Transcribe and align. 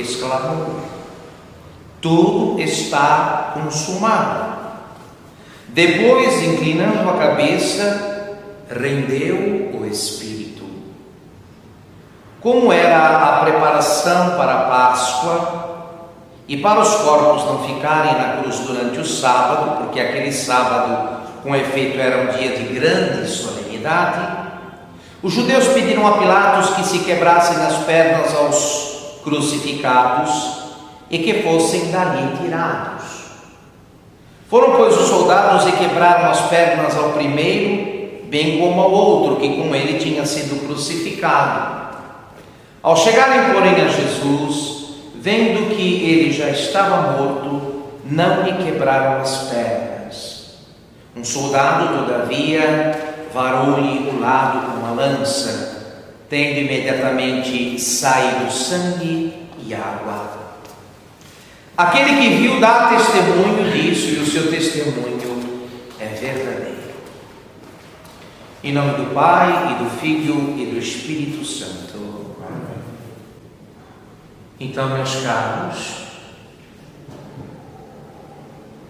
exclamou: 0.00 0.80
Tudo 2.00 2.60
está 2.60 3.52
consumado. 3.54 4.56
Depois, 5.68 6.42
inclinando 6.42 7.08
a 7.10 7.14
cabeça, 7.14 8.38
rendeu 8.70 9.78
o 9.78 9.86
Espírito. 9.86 10.64
Como 12.40 12.72
era 12.72 13.38
a 13.38 13.40
preparação 13.40 14.36
para 14.36 14.54
a 14.54 14.64
Páscoa, 14.64 15.66
e 16.48 16.56
para 16.58 16.80
os 16.80 16.94
corpos 16.94 17.44
não 17.44 17.64
ficarem 17.64 18.12
na 18.12 18.40
cruz 18.40 18.60
durante 18.60 19.00
o 19.00 19.04
sábado, 19.04 19.78
porque 19.78 19.98
aquele 19.98 20.30
sábado, 20.30 21.20
com 21.42 21.54
efeito, 21.54 21.98
era 21.98 22.22
um 22.22 22.38
dia 22.38 22.56
de 22.56 22.72
grande 22.72 23.28
solenidade, 23.28 24.46
os 25.22 25.32
judeus 25.32 25.66
pediram 25.68 26.06
a 26.06 26.18
Pilatos 26.18 26.70
que 26.76 26.84
se 26.84 27.00
quebrassem 27.00 27.56
as 27.64 27.78
pernas 27.78 28.32
aos 28.36 28.85
crucificados 29.26 30.30
e 31.10 31.18
que 31.18 31.42
fossem 31.42 31.90
dali 31.90 32.36
tirados. 32.40 33.02
Foram, 34.48 34.76
pois, 34.76 34.96
os 34.96 35.08
soldados 35.08 35.66
e 35.66 35.72
quebraram 35.72 36.30
as 36.30 36.42
pernas 36.42 36.96
ao 36.96 37.10
primeiro, 37.10 38.28
bem 38.28 38.60
como 38.60 38.80
ao 38.80 38.92
outro, 38.92 39.36
que 39.36 39.56
com 39.56 39.74
ele 39.74 39.98
tinha 39.98 40.24
sido 40.24 40.64
crucificado. 40.64 41.96
Ao 42.80 42.96
chegarem, 42.96 43.52
porém, 43.52 43.74
a 43.84 43.88
Jesus, 43.88 44.94
vendo 45.16 45.74
que 45.74 46.04
ele 46.04 46.32
já 46.32 46.48
estava 46.50 47.18
morto, 47.18 47.82
não 48.04 48.44
lhe 48.44 48.64
quebraram 48.64 49.20
as 49.20 49.48
pernas. 49.48 50.54
Um 51.16 51.24
soldado, 51.24 51.98
todavia, 51.98 53.26
varou-lhe 53.34 54.08
o 54.08 54.20
lado 54.20 54.70
com 54.70 54.78
uma 54.78 54.92
lança, 54.92 55.75
tendo 56.28 56.60
imediatamente 56.60 57.80
saído 57.80 58.50
sangue 58.50 59.32
e 59.64 59.74
água. 59.74 60.46
Aquele 61.76 62.20
que 62.20 62.36
viu 62.36 62.60
dá 62.60 62.88
testemunho 62.88 63.70
disso 63.70 64.08
e 64.08 64.18
o 64.18 64.26
seu 64.26 64.50
testemunho 64.50 65.68
é 66.00 66.06
verdadeiro. 66.06 66.76
Em 68.64 68.72
nome 68.72 68.94
do 68.94 69.14
Pai 69.14 69.72
e 69.72 69.84
do 69.84 69.90
Filho 70.00 70.54
e 70.58 70.66
do 70.66 70.78
Espírito 70.78 71.44
Santo. 71.44 71.86
Então, 74.58 74.88
meus 74.88 75.16
caros, 75.16 76.06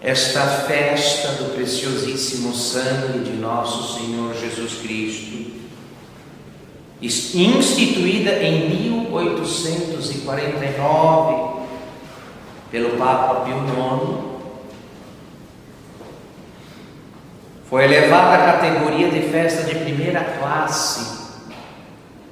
esta 0.01 0.47
festa 0.47 1.43
do 1.43 1.55
preciosíssimo 1.57 2.55
sangue 2.55 3.19
de 3.29 3.33
nosso 3.33 3.99
Senhor 3.99 4.33
Jesus 4.37 4.75
Cristo, 4.81 5.36
instituída 7.01 8.43
em 8.43 8.69
1849 8.71 11.57
pelo 12.71 12.99
Papa 12.99 13.45
Pio 13.45 13.57
IX, 13.57 14.27
foi 17.69 17.83
elevada 17.85 18.37
à 18.37 18.53
categoria 18.53 19.11
de 19.11 19.23
festa 19.29 19.65
de 19.65 19.75
primeira 19.77 20.23
classe 20.25 21.17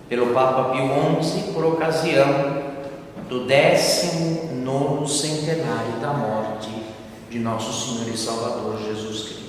pelo 0.08 0.28
Papa 0.28 0.70
Pio 0.70 0.88
XI 1.22 1.52
por 1.52 1.64
ocasião 1.64 2.62
do 3.28 3.44
19 3.46 5.08
centenário 5.08 5.98
da 6.00 6.12
morte 6.12 6.70
de 7.30 7.38
nosso 7.38 7.72
Senhor 7.72 8.08
e 8.14 8.16
Salvador 8.16 8.78
Jesus 8.86 9.22
Cristo. 9.22 9.43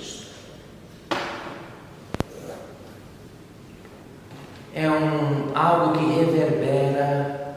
É 4.76 4.90
um, 4.90 5.56
algo 5.56 5.96
que 5.96 6.04
reverbera, 6.04 7.56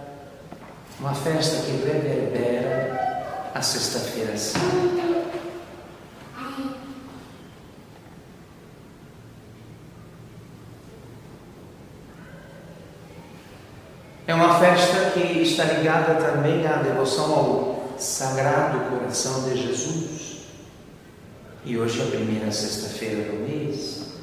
uma 1.02 1.14
festa 1.14 1.64
que 1.64 1.72
reverbera 1.72 3.52
a 3.54 3.62
Sexta-feira 3.62 4.38
Santa. 4.38 5.10
É 14.26 14.34
uma 14.34 14.58
festa 14.58 15.12
que 15.12 15.42
está 15.42 15.66
ligada 15.66 16.16
também 16.16 16.66
à 16.66 16.78
devoção 16.78 17.34
ao 17.34 17.96
Sagrado 18.00 18.92
Coração 18.92 19.44
de 19.44 19.62
Jesus. 19.62 20.38
E 21.66 21.78
hoje 21.78 22.00
é 22.00 22.04
a 22.06 22.08
primeira 22.12 22.50
sexta-feira 22.50 23.30
do 23.30 23.40
mês, 23.40 24.14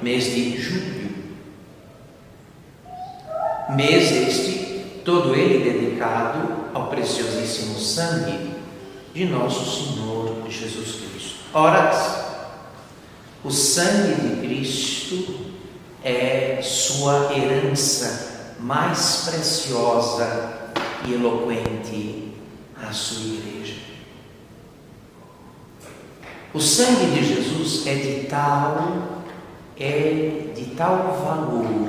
mês 0.00 0.24
de 0.24 0.56
julho. 0.56 0.99
Mês 3.74 4.10
este, 4.10 5.02
todo 5.04 5.34
ele 5.34 5.70
dedicado 5.70 6.70
ao 6.74 6.88
preciosíssimo 6.88 7.78
sangue 7.78 8.50
de 9.14 9.24
nosso 9.26 9.64
Senhor 9.64 10.48
Jesus 10.48 10.96
Cristo. 10.96 11.36
Ora, 11.52 11.90
o 13.44 13.50
sangue 13.50 14.20
de 14.20 14.46
Cristo 14.46 15.36
é 16.04 16.60
sua 16.62 17.32
herança 17.36 18.54
mais 18.60 19.28
preciosa 19.30 20.72
e 21.06 21.14
eloquente 21.14 22.32
à 22.76 22.92
sua 22.92 23.34
igreja. 23.34 23.76
O 26.52 26.60
sangue 26.60 27.06
de 27.12 27.34
Jesus 27.34 27.86
é 27.86 27.94
de 27.94 28.26
tal 28.26 29.20
é 29.78 30.52
de 30.54 30.64
tal 30.76 31.18
valor, 31.24 31.88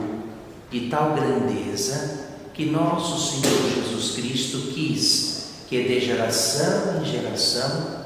de 0.71 0.87
tal 0.89 1.13
grandeza 1.13 2.29
que 2.53 2.65
nosso 2.65 3.41
Senhor 3.41 3.71
Jesus 3.75 4.15
Cristo 4.15 4.71
quis 4.73 5.41
que 5.67 5.83
de 5.83 5.99
geração 5.99 7.01
em 7.01 7.05
geração, 7.05 8.05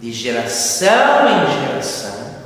de 0.00 0.12
geração 0.12 1.28
em 1.28 1.66
geração, 1.66 2.36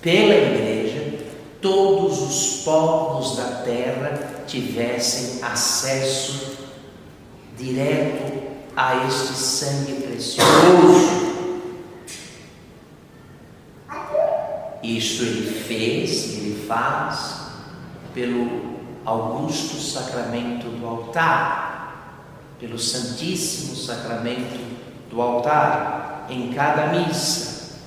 pela 0.00 0.34
igreja 0.34 1.24
todos 1.60 2.20
os 2.20 2.62
povos 2.64 3.36
da 3.36 3.62
terra 3.62 4.44
tivessem 4.46 5.42
acesso 5.42 6.58
direto 7.56 8.42
a 8.76 9.06
este 9.06 9.32
sangue 9.32 9.94
precioso. 10.02 11.24
Isto 14.82 15.22
ele 15.22 15.50
fez, 15.62 16.34
ele 16.34 16.66
faz, 16.68 17.44
pelo 18.12 18.73
augusto 19.04 19.80
sacramento 19.80 20.68
do 20.68 20.86
altar, 20.86 22.22
pelo 22.58 22.78
santíssimo 22.78 23.76
sacramento 23.76 24.58
do 25.10 25.20
altar, 25.20 26.26
em 26.28 26.52
cada 26.52 26.86
missa, 26.86 27.78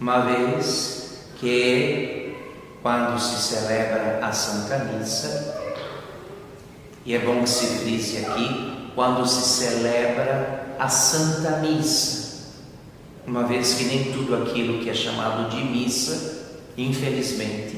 uma 0.00 0.20
vez 0.20 1.28
que 1.38 2.36
quando 2.82 3.18
se 3.18 3.54
celebra 3.54 4.20
a 4.22 4.32
Santa 4.32 4.78
Missa, 4.84 5.54
e 7.04 7.14
é 7.14 7.18
bom 7.18 7.42
que 7.42 7.48
se 7.48 7.66
frise 7.78 8.24
aqui, 8.24 8.90
quando 8.94 9.26
se 9.26 9.42
celebra 9.42 10.76
a 10.78 10.88
Santa 10.88 11.58
Missa, 11.58 12.26
uma 13.26 13.42
vez 13.42 13.74
que 13.74 13.84
nem 13.84 14.12
tudo 14.12 14.36
aquilo 14.36 14.78
que 14.78 14.88
é 14.88 14.94
chamado 14.94 15.50
de 15.50 15.64
missa, 15.64 16.46
infelizmente, 16.76 17.76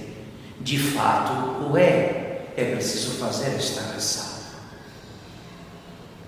de 0.61 0.79
fato 0.79 1.71
o 1.71 1.77
é, 1.77 2.28
é 2.58 2.75
preciso 2.75 3.12
fazer 3.19 3.55
esta 3.55 3.93
ressalva. 3.94 4.38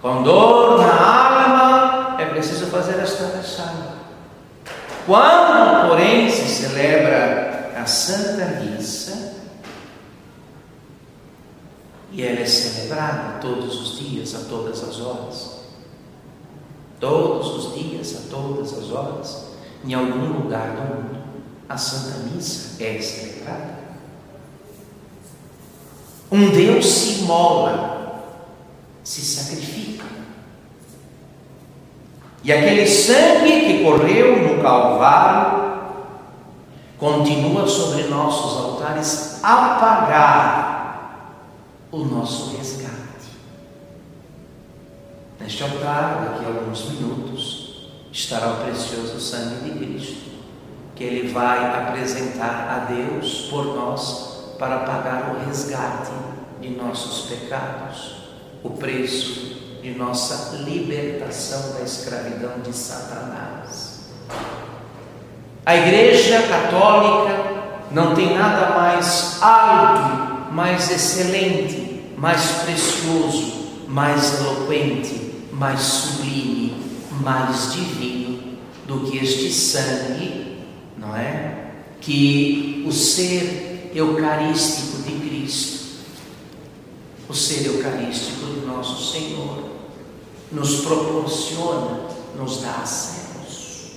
Com 0.01 0.23
dor 0.23 0.79
na 0.79 0.95
alma, 0.95 2.23
é 2.23 2.27
preciso 2.27 2.67
fazer 2.67 3.01
esta 3.01 3.37
ressalva. 3.37 3.97
Quando, 5.07 5.89
porém, 5.89 6.31
se 6.31 6.47
celebra 6.47 7.73
a 7.77 7.85
Santa 7.85 8.61
Missa 8.61 9.35
e 12.13 12.23
ela 12.23 12.41
é 12.41 12.47
celebrada 12.47 13.41
todos 13.41 13.81
os 13.81 13.99
dias, 13.99 14.33
a 14.37 14.49
todas 14.49 14.85
as 14.85 15.01
horas. 15.01 15.61
Todos 17.01 17.49
os 17.57 17.75
dias, 17.75 18.15
a 18.15 18.31
todas 18.31 18.73
as 18.73 18.91
horas, 18.93 19.47
em 19.85 19.95
algum 19.95 20.43
lugar 20.43 20.77
do 20.77 20.83
mundo, 20.95 21.19
a 21.69 21.77
Santa 21.77 22.19
Missa 22.19 22.83
é 22.83 23.01
celebrada. 23.01 23.80
Um 26.31 26.51
Deus 26.51 26.87
se 26.87 27.23
mola, 27.23 28.23
se 29.03 29.21
sacrifica. 29.21 30.05
E 32.45 32.53
aquele 32.53 32.87
sangue 32.87 33.61
que 33.67 33.85
correu 33.85 34.49
no 34.49 34.63
Calvário 34.63 35.71
continua 36.99 37.67
sobre 37.67 38.05
nossos 38.05 38.65
altares 38.65 39.41
a 39.43 39.57
pagar 39.81 41.35
o 41.91 41.99
nosso 42.05 42.57
resgate. 42.57 42.91
Neste 45.41 45.65
altar, 45.65 46.33
daqui 46.33 46.45
a 46.45 46.49
alguns 46.49 46.85
minutos, 46.91 47.91
estará 48.13 48.53
o 48.53 48.65
precioso 48.65 49.19
sangue 49.19 49.71
de 49.71 49.79
Cristo, 49.79 50.31
que 50.95 51.03
ele 51.03 51.33
vai 51.33 51.67
apresentar 51.67 52.69
a 52.69 52.93
Deus 52.93 53.49
por 53.51 53.65
nós 53.75 54.55
para 54.59 54.81
pagar 54.81 55.35
o 55.35 55.47
resgate 55.47 56.20
de 56.61 56.71
nossos 56.71 57.29
pecados, 57.31 58.17
o 58.63 58.71
preço 58.71 59.79
de 59.83 59.91
nossa 59.93 60.57
libertação 60.59 61.75
da 61.75 61.81
escravidão 61.81 62.61
de 62.61 62.75
Satanás. 62.75 64.01
A 65.65 65.77
Igreja 65.77 66.43
Católica 66.43 67.51
não 67.91 68.15
tem 68.15 68.35
nada 68.35 68.79
mais 68.79 69.43
alto, 69.43 70.53
mais 70.53 70.91
excelente, 70.91 72.13
mais 72.17 72.43
precioso, 72.65 73.87
mais 73.89 74.41
eloquente, 74.41 75.49
mais 75.53 75.81
sublime, 75.81 76.77
mais 77.21 77.73
divino 77.73 78.59
do 78.87 79.01
que 79.01 79.19
este 79.19 79.53
sangue, 79.53 80.59
não 80.97 81.17
é? 81.17 81.73
Que 82.01 82.85
o 82.87 82.93
ser 82.93 83.91
eucarístico 83.95 85.03
de 85.03 85.29
Cristo, 85.29 85.80
o 87.31 87.35
ser 87.35 87.65
eucarístico 87.65 88.47
de 88.47 88.67
nosso 88.67 89.13
Senhor, 89.13 89.71
nos 90.51 90.81
proporciona, 90.81 92.01
nos 92.37 92.61
dá 92.61 92.73
acesso. 92.83 93.93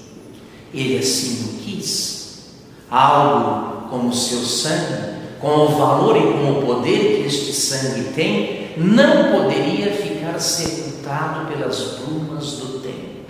Ele 0.71 0.99
assim 0.99 1.45
o 1.45 1.63
quis. 1.63 2.51
Algo 2.91 3.89
como 3.89 4.09
o 4.09 4.13
seu 4.13 4.39
sangue, 4.39 5.13
com 5.41 5.65
o 5.65 5.67
valor 5.69 6.15
e 6.15 6.21
com 6.21 6.59
o 6.59 6.65
poder 6.65 6.99
que 6.99 7.27
este 7.27 7.51
sangue 7.53 8.13
tem, 8.13 8.73
não 8.77 9.31
poderia 9.31 9.91
ficar 9.91 10.39
sepultado 10.39 11.47
pelas 11.47 11.79
brumas 11.97 12.51
do 12.51 12.79
tempo. 12.81 13.23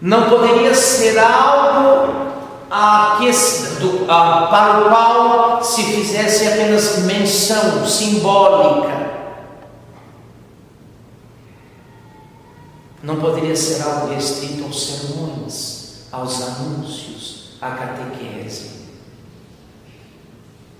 Não 0.00 0.30
poderia 0.30 0.74
ser 0.74 1.18
algo 1.18 2.31
a 2.74 3.18
que, 3.18 3.30
do, 3.80 4.10
a, 4.10 4.46
para 4.46 4.80
o 4.80 4.88
qual 4.88 5.62
se 5.62 5.82
fizesse 5.84 6.48
apenas 6.48 7.00
menção 7.00 7.86
simbólica. 7.86 9.12
Não 13.02 13.16
poderia 13.16 13.54
ser 13.54 13.82
algo 13.82 14.14
restrito 14.14 14.64
aos 14.64 14.86
sermões, 14.86 16.06
aos 16.10 16.42
anúncios, 16.42 17.58
à 17.60 17.72
catequese 17.72 18.72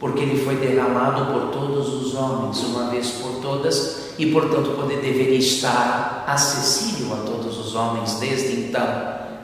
porque 0.03 0.19
ele 0.19 0.45
foi 0.45 0.57
derramado 0.57 1.33
por 1.33 1.53
todos 1.53 1.95
os 1.95 2.13
homens, 2.17 2.59
uma 2.65 2.91
vez 2.91 3.09
por 3.13 3.41
todas, 3.41 4.15
e 4.19 4.33
portanto 4.33 4.71
poder 4.71 5.01
deveria 5.01 5.39
estar 5.39 6.25
acessível 6.27 7.15
a 7.15 7.19
todos 7.19 7.57
os 7.57 7.77
homens 7.77 8.15
desde 8.15 8.63
então, 8.63 8.85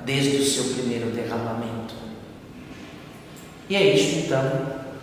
desde 0.05 0.39
o 0.39 0.45
seu 0.45 0.65
primeiro 0.75 1.12
derramamento. 1.12 1.68
E 3.69 3.76
é 3.76 3.94
isso 3.94 4.26
então, 4.26 4.43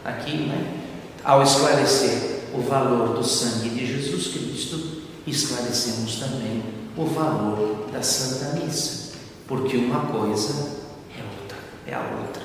aqui, 0.04 0.38
né? 0.38 0.82
Ao 1.24 1.42
esclarecer 1.44 2.42
o 2.54 2.62
valor 2.62 3.16
do 3.16 3.24
sangue 3.24 3.70
de 3.70 3.86
Jesus 3.86 4.28
Cristo, 4.28 5.02
esclarecemos 5.28 6.16
também 6.16 6.64
o 6.98 7.06
valor 7.06 7.90
da 7.92 8.02
Santa 8.02 8.60
Missa, 8.60 9.18
porque 9.48 9.78
uma 9.78 10.08
coisa 10.08 10.54
é 11.18 11.22
outra, 11.22 11.58
é 11.88 11.94
a 11.94 12.00
outra. 12.00 12.44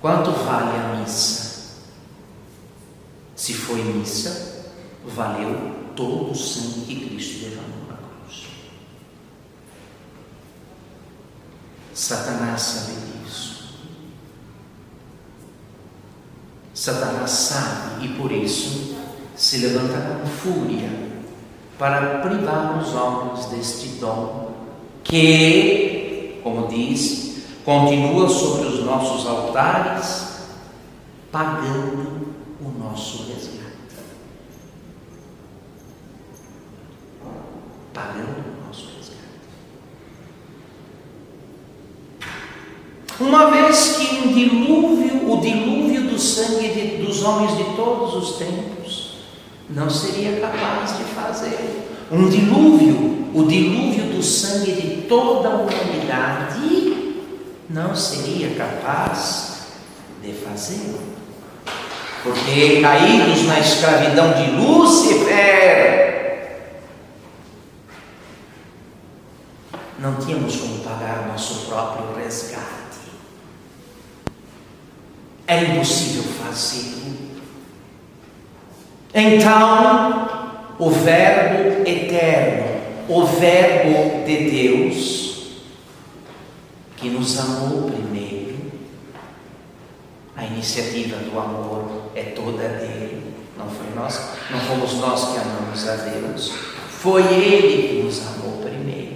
Quanto 0.00 0.30
vale 0.30 0.78
a 0.78 0.96
missa? 1.00 1.50
Se 3.36 3.52
foi 3.52 3.82
missa, 3.82 4.70
valeu 5.04 5.92
todo 5.94 6.30
o 6.30 6.34
sangue 6.34 6.86
que 6.86 7.08
Cristo 7.08 7.40
derramou 7.40 7.86
na 7.88 7.96
cruz. 7.96 8.46
Satanás 11.92 12.62
sabe 12.62 12.92
disso. 12.92 13.49
Satanás 16.80 17.30
sabe 17.30 18.06
e 18.06 18.08
por 18.14 18.32
isso 18.32 18.96
se 19.36 19.58
levanta 19.58 20.00
com 20.00 20.26
fúria 20.26 20.88
para 21.78 22.20
privar 22.20 22.78
os 22.78 22.94
homens 22.94 23.44
deste 23.50 23.98
dom 24.00 24.50
que, 25.04 26.40
como 26.42 26.68
diz, 26.68 27.42
continua 27.66 28.26
sobre 28.30 28.68
os 28.68 28.82
nossos 28.82 29.26
altares, 29.26 30.46
pagando 31.30 32.34
o 32.62 32.70
nosso 32.78 33.24
resgate. 33.24 33.60
Pagando 37.92 38.38
o 38.38 38.66
nosso 38.66 38.86
resgate. 38.96 39.20
Uma 43.20 43.50
vez 43.50 43.79
um 44.30 44.34
dilúvio, 44.34 45.32
o 45.32 45.40
dilúvio 45.40 46.02
do 46.02 46.18
sangue 46.18 46.68
de, 46.68 47.04
dos 47.04 47.22
homens 47.22 47.56
de 47.56 47.64
todos 47.74 48.14
os 48.14 48.36
tempos, 48.36 49.16
não 49.68 49.90
seria 49.90 50.40
capaz 50.40 50.96
de 50.98 51.04
fazer. 51.04 51.88
Um 52.10 52.28
dilúvio, 52.28 53.28
o 53.34 53.44
dilúvio 53.44 54.04
do 54.04 54.22
sangue 54.22 54.72
de 54.72 55.02
toda 55.08 55.48
a 55.48 55.56
humanidade, 55.56 57.14
não 57.68 57.94
seria 57.94 58.50
capaz 58.50 59.66
de 60.22 60.32
fazê-lo. 60.32 61.00
Porque 62.22 62.80
caídos 62.80 63.44
na 63.46 63.60
escravidão 63.60 64.32
de 64.34 64.50
Lúcifer, 64.50 66.10
não 69.98 70.16
tínhamos 70.16 70.56
como 70.56 70.78
pagar 70.80 71.28
nosso 71.28 71.66
próprio 71.66 72.14
resgate. 72.16 72.89
Era 75.50 75.62
impossível 75.62 76.22
fazê-lo. 76.22 77.40
Então, 79.12 80.28
o 80.78 80.90
Verbo 80.90 81.80
eterno, 81.84 82.80
o 83.08 83.24
Verbo 83.26 84.24
de 84.24 84.48
Deus, 84.48 85.62
que 86.96 87.08
nos 87.08 87.36
amou 87.40 87.90
primeiro. 87.90 88.60
A 90.36 90.44
iniciativa 90.44 91.16
do 91.16 91.36
amor 91.36 92.12
é 92.14 92.22
toda 92.22 92.68
dele, 92.68 93.34
não 93.58 93.68
foi 93.68 93.92
nós, 93.96 94.30
não 94.52 94.60
fomos 94.60 94.94
nós 95.00 95.32
que 95.32 95.36
amamos 95.36 95.88
a 95.88 95.96
Deus, 95.96 96.52
foi 96.90 97.22
ele 97.22 97.88
que 97.88 98.02
nos 98.04 98.24
amou 98.24 98.58
primeiro. 98.62 99.10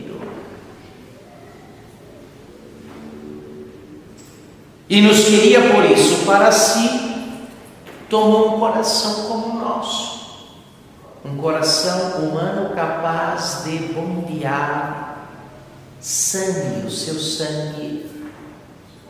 E 4.88 5.00
nos 5.00 5.24
queria 5.24 5.72
por 5.72 5.84
isso 5.86 6.26
para 6.26 6.52
si, 6.52 7.14
tomou 8.08 8.56
um 8.56 8.60
coração 8.60 9.28
como 9.28 9.46
o 9.46 9.58
nosso, 9.58 10.50
um 11.24 11.38
coração 11.38 12.18
humano 12.18 12.74
capaz 12.74 13.62
de 13.64 13.78
bombear 13.94 15.28
sangue, 15.98 16.86
o 16.86 16.90
seu 16.90 17.14
sangue, 17.14 18.10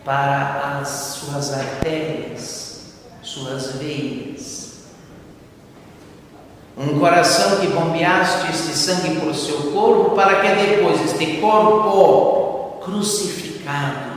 para 0.05 0.79
as 0.81 0.89
suas 0.89 1.53
artérias, 1.53 2.95
suas 3.21 3.73
veias. 3.73 4.65
Um 6.79 7.01
coração 7.01 7.61
que 7.61 7.67
bombeaste 7.69 8.51
este 8.51 8.77
sangue 8.77 9.19
por 9.19 9.35
seu 9.35 9.73
corpo, 9.73 10.15
para 10.15 10.41
que 10.41 10.67
depois 10.67 11.01
este 11.01 11.39
corpo 11.39 12.79
crucificado 12.85 14.14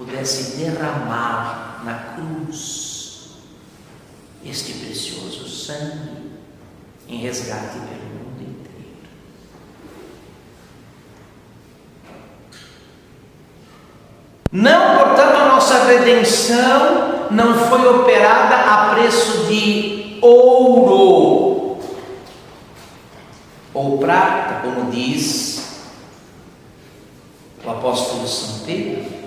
pudesse 0.00 0.56
derramar 0.56 1.82
na 1.84 2.14
cruz 2.14 3.32
este 4.42 4.72
precioso 4.72 5.46
sangue 5.46 6.30
em 7.06 7.18
resgate 7.18 7.74
pelo 7.74 8.10
Não, 14.52 14.98
portanto, 14.98 15.36
a 15.36 15.48
nossa 15.50 15.84
redenção 15.84 17.28
não 17.30 17.54
foi 17.68 17.86
operada 17.86 18.56
a 18.56 18.94
preço 18.94 19.46
de 19.46 20.18
ouro 20.22 21.78
ou 23.72 23.98
prata, 23.98 24.62
como 24.62 24.90
diz 24.90 25.84
o 27.64 27.70
apóstolo 27.70 28.26
São 28.26 28.66
Pedro, 28.66 29.19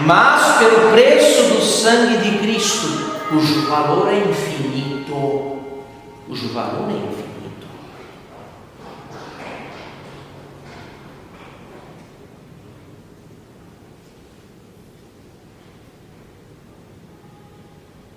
mas 0.00 0.58
pelo 0.58 0.90
preço 0.92 1.54
do 1.54 1.60
sangue 1.62 2.18
de 2.18 2.38
Cristo, 2.38 2.86
cujo 3.28 3.66
valor 3.68 4.08
é 4.08 4.18
infinito, 4.18 5.60
cujo 6.26 6.48
valor 6.52 6.90
é 6.90 6.94
infinito. 6.94 7.22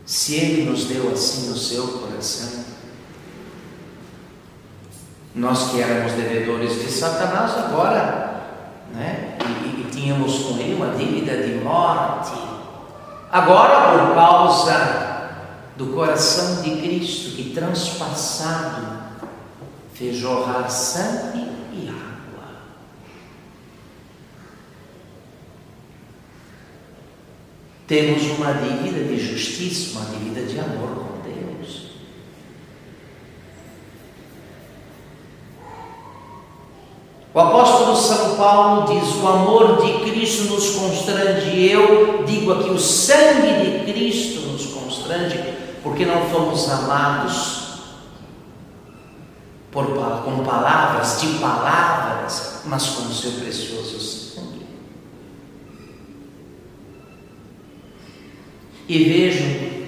Se 0.05 0.36
Ele 0.36 0.70
nos 0.70 0.86
deu 0.86 1.12
assim 1.12 1.51
o 1.51 1.58
seu 1.58 1.88
coração, 1.88 2.65
Nós 5.36 5.70
que 5.70 5.82
éramos 5.82 6.13
devedores 6.13 6.82
de 6.82 6.89
Satanás, 6.89 7.51
agora, 7.58 8.41
né? 8.94 9.38
E, 9.65 9.75
tínhamos 10.05 10.38
com 10.43 10.59
ele 10.59 10.75
uma 10.75 10.95
dívida 10.95 11.35
de 11.41 11.55
morte. 11.63 12.31
Agora, 13.31 14.05
por 14.05 14.13
causa 14.13 15.31
do 15.75 15.88
coração 15.88 16.62
de 16.62 16.75
Cristo 16.79 17.35
que 17.35 17.55
transpassado 17.55 19.03
fez 19.93 20.15
jorrar 20.15 20.69
sangue 20.69 21.50
e 21.74 21.89
água. 21.89 22.53
Temos 27.88 28.24
uma 28.38 28.53
dívida 28.53 29.05
de 29.05 29.17
justiça, 29.17 29.97
uma 29.97 30.05
dívida 30.05 30.43
de 30.43 30.59
amor 30.59 30.89
com 30.89 31.21
Deus. 31.24 31.89
O 37.35 37.39
apóstolo 37.41 37.97
São 37.97 38.37
Paulo 38.37 38.93
diz: 38.93 39.13
O 39.21 39.27
amor 39.27 39.83
de 39.85 40.09
Cristo 40.09 40.53
nos 40.53 40.69
constrange. 40.69 41.69
Eu 41.69 42.23
digo 42.25 42.53
aqui: 42.53 42.69
o 42.69 42.79
sangue 42.79 43.83
de 43.83 43.91
Cristo 43.91 44.39
nos 44.47 44.67
constrange, 44.67 45.43
porque 45.83 46.05
não 46.05 46.29
fomos 46.29 46.71
amados 46.71 47.81
por, 49.69 49.85
com 50.23 50.45
palavras, 50.45 51.19
de 51.19 51.27
palavras, 51.39 52.61
mas 52.67 52.85
com 52.87 53.01
o 53.01 53.13
seu 53.13 53.33
precioso 53.33 53.99
sangue. 53.99 54.65
E 58.87 59.03
vejam, 59.03 59.85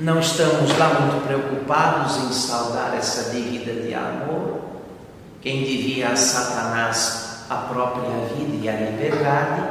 não 0.00 0.18
estamos 0.18 0.76
lá 0.76 0.98
muito 0.98 1.24
preocupados 1.28 2.16
em 2.16 2.32
saldar 2.32 2.92
essa 2.96 3.30
dívida 3.30 3.82
de 3.82 3.94
amor. 3.94 4.57
Quem 5.40 5.64
devia 5.64 6.10
a 6.10 6.16
Satanás 6.16 7.44
a 7.48 7.56
própria 7.56 8.10
vida 8.36 8.56
e 8.64 8.68
a 8.68 8.90
liberdade, 8.90 9.62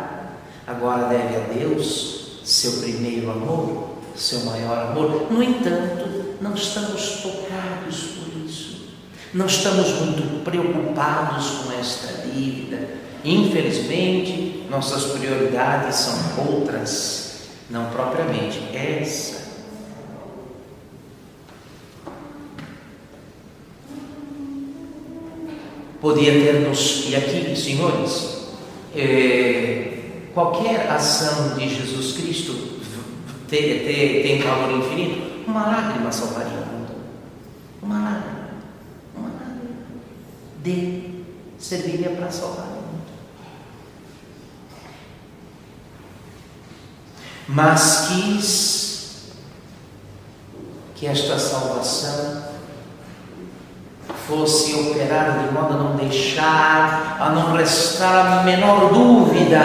agora 0.65 1.07
deve 1.09 1.35
a 1.35 1.39
Deus 1.53 2.41
seu 2.43 2.81
primeiro 2.81 3.29
amor, 3.29 3.89
seu 4.15 4.45
maior 4.45 4.91
amor. 4.91 5.31
No 5.31 5.43
entanto, 5.43 6.35
não 6.41 6.53
estamos 6.53 7.21
tocados 7.21 7.97
por 7.97 8.45
isso. 8.45 8.87
Não 9.33 9.45
estamos 9.45 9.89
muito 9.99 10.43
preocupados 10.43 11.49
com 11.49 11.73
esta 11.73 12.27
dívida. 12.29 12.87
Infelizmente, 13.23 14.65
nossas 14.69 15.17
prioridades 15.17 15.95
são 15.95 16.45
outras, 16.47 17.41
não 17.69 17.89
propriamente 17.89 18.59
essa. 18.73 19.46
Podia 26.01 26.31
ter-nos, 26.31 27.05
e 27.09 27.15
aqui, 27.15 27.55
senhores, 27.55 28.37
é, 28.95 30.29
qualquer 30.33 30.89
ação 30.89 31.57
de 31.57 31.69
Jesus 31.69 32.13
Cristo 32.17 32.77
tem, 33.47 33.79
tem, 33.79 34.21
tem 34.23 34.41
valor 34.41 34.77
infinito, 34.77 35.45
uma 35.47 35.65
lágrima 35.65 36.11
salvaria 36.11 36.59
o 36.59 36.65
mundo. 36.65 36.95
Uma 37.81 38.03
lágrima, 38.03 38.49
uma 39.15 39.29
lágrima 39.29 39.75
de 40.63 41.23
serviria 41.57 42.09
para 42.09 42.29
salvar 42.29 42.65
o 42.65 42.69
mundo. 42.69 42.87
Mas 47.47 48.07
quis 48.09 48.97
que 50.95 51.07
esta 51.07 51.39
salvação 51.39 52.56
fosse 54.27 54.73
operado 54.75 55.47
de 55.47 55.53
modo 55.53 55.73
a 55.73 55.77
não 55.77 55.95
deixar, 55.95 57.17
a 57.19 57.29
não 57.29 57.53
restar 57.53 58.39
a 58.39 58.43
menor 58.43 58.93
dúvida 58.93 59.61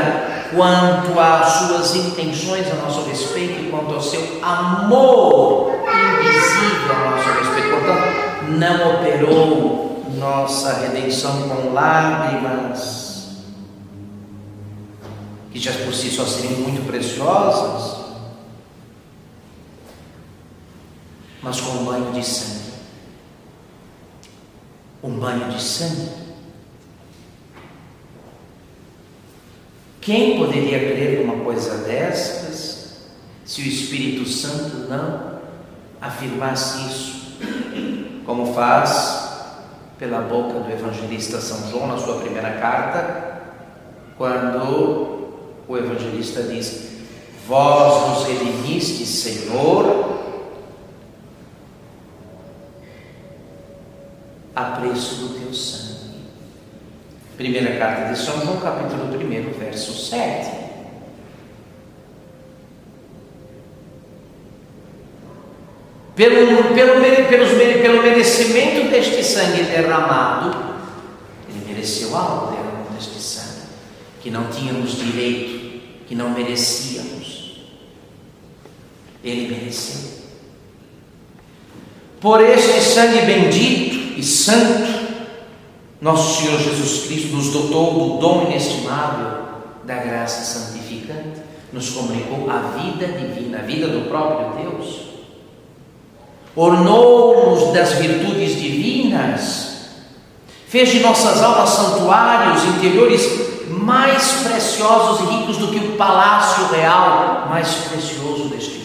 quanto 0.54 1.18
às 1.18 1.48
suas 1.48 1.96
intenções 1.96 2.70
a 2.70 2.76
nosso 2.76 3.02
respeito 3.08 3.60
e 3.60 3.70
quanto 3.70 3.94
ao 3.94 4.00
seu 4.00 4.22
amor 4.42 5.72
invisível 5.88 6.94
a 6.94 7.10
nosso 7.10 7.28
respeito. 7.38 7.70
Portanto, 7.70 8.48
não 8.50 8.94
operou 8.94 10.04
nossa 10.16 10.74
redenção 10.74 11.48
com 11.48 11.72
lágrimas, 11.72 13.42
que 15.50 15.58
já 15.58 15.72
por 15.72 15.92
si 15.92 16.08
só 16.10 16.24
seriam 16.24 16.60
muito 16.60 16.86
preciosas, 16.86 18.00
mas 21.42 21.60
com 21.60 21.78
um 21.78 21.84
banho 21.84 22.12
de 22.12 22.24
sangue 22.24 22.71
um 25.02 25.10
banho 25.18 25.48
de 25.48 25.60
sangue. 25.60 26.10
Quem 30.00 30.38
poderia 30.38 30.78
crer 30.78 31.20
numa 31.20 31.44
coisa 31.44 31.78
dessas 31.78 32.72
se 33.44 33.60
o 33.60 33.64
Espírito 33.66 34.28
Santo 34.28 34.88
não 34.88 35.38
afirmasse 36.00 36.86
isso, 36.88 37.38
como 38.24 38.54
faz 38.54 39.30
pela 39.98 40.20
boca 40.20 40.60
do 40.60 40.72
evangelista 40.72 41.40
São 41.40 41.70
João 41.70 41.86
na 41.86 41.98
sua 41.98 42.20
primeira 42.20 42.52
carta, 42.52 43.42
quando 44.16 45.22
o 45.68 45.76
evangelista 45.76 46.42
diz: 46.42 46.90
Vós 47.46 48.08
nos 48.08 48.26
redimistes, 48.26 49.08
Senhor, 49.08 50.11
a 54.54 54.64
preço 54.64 55.14
do 55.16 55.38
teu 55.38 55.52
sangue. 55.52 55.92
Primeira 57.36 57.78
carta 57.78 58.12
de 58.12 58.18
São 58.18 58.40
João, 58.40 58.58
capítulo 58.60 59.04
1, 59.04 59.58
verso 59.58 59.92
7. 59.92 60.62
Pelo, 66.14 66.74
pelo, 66.74 67.00
pelos, 67.28 67.50
pelo 67.80 68.02
merecimento 68.02 68.90
deste 68.90 69.24
sangue 69.24 69.62
derramado, 69.62 70.74
ele 71.48 71.64
mereceu 71.66 72.14
algo 72.14 72.52
derramado 72.52 72.94
deste 72.94 73.18
sangue, 73.18 73.62
que 74.20 74.30
não 74.30 74.48
tínhamos 74.48 74.92
direito, 74.92 75.80
que 76.06 76.14
não 76.14 76.30
merecíamos. 76.30 77.62
Ele 79.24 79.48
mereceu. 79.48 80.12
Por 82.20 82.40
este 82.42 82.80
sangue 82.80 83.22
bendito, 83.22 83.91
e 84.16 84.22
santo, 84.22 85.12
nosso 86.00 86.40
Senhor 86.42 86.58
Jesus 86.58 87.06
Cristo 87.06 87.36
nos 87.36 87.50
dotou 87.50 87.92
do 87.92 88.18
dom 88.18 88.46
inestimável 88.48 89.42
da 89.84 89.96
graça 89.96 90.42
santificante, 90.42 91.40
nos 91.72 91.90
comunicou 91.90 92.50
a 92.50 92.78
vida 92.78 93.06
divina, 93.06 93.58
a 93.58 93.62
vida 93.62 93.88
do 93.88 94.08
próprio 94.08 94.62
Deus, 94.62 95.02
ornou-nos 96.54 97.72
das 97.72 97.92
virtudes 97.94 98.60
divinas, 98.60 99.86
fez 100.66 100.90
de 100.90 101.00
nossas 101.00 101.42
almas 101.42 101.70
santuários 101.70 102.64
interiores 102.64 103.52
mais 103.68 104.32
preciosos 104.44 105.20
e 105.20 105.36
ricos 105.36 105.56
do 105.56 105.68
que 105.68 105.78
o 105.78 105.96
palácio 105.96 106.66
real 106.68 107.46
mais 107.48 107.68
precioso 107.68 108.48
deste 108.48 108.81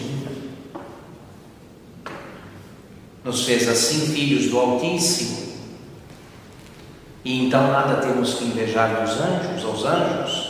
nos 3.28 3.44
fez 3.44 3.68
assim 3.68 4.06
filhos 4.14 4.46
do 4.46 4.58
Altíssimo. 4.58 5.48
E 7.22 7.44
então 7.44 7.70
nada 7.70 8.00
temos 8.00 8.34
que 8.34 8.46
invejar 8.46 9.02
dos 9.02 9.20
anjos, 9.20 9.64
aos 9.64 9.84
anjos. 9.84 10.48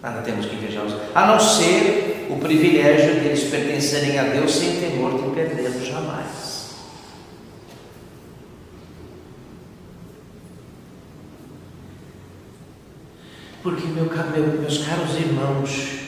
Nada 0.00 0.22
temos 0.22 0.46
que 0.46 0.54
invejar, 0.54 0.84
a 1.12 1.26
não 1.26 1.40
ser 1.40 2.28
o 2.30 2.36
privilégio 2.38 3.20
de 3.20 3.26
eles 3.26 3.50
pertencerem 3.50 4.20
a 4.20 4.24
Deus 4.24 4.52
sem 4.54 4.80
temor 4.80 5.20
de 5.20 5.34
perdê-lo 5.34 5.84
jamais. 5.84 6.76
Porque, 13.64 13.86
meu, 13.86 14.04
meu, 14.04 14.60
meus 14.60 14.78
caros 14.78 15.14
irmãos, 15.16 16.01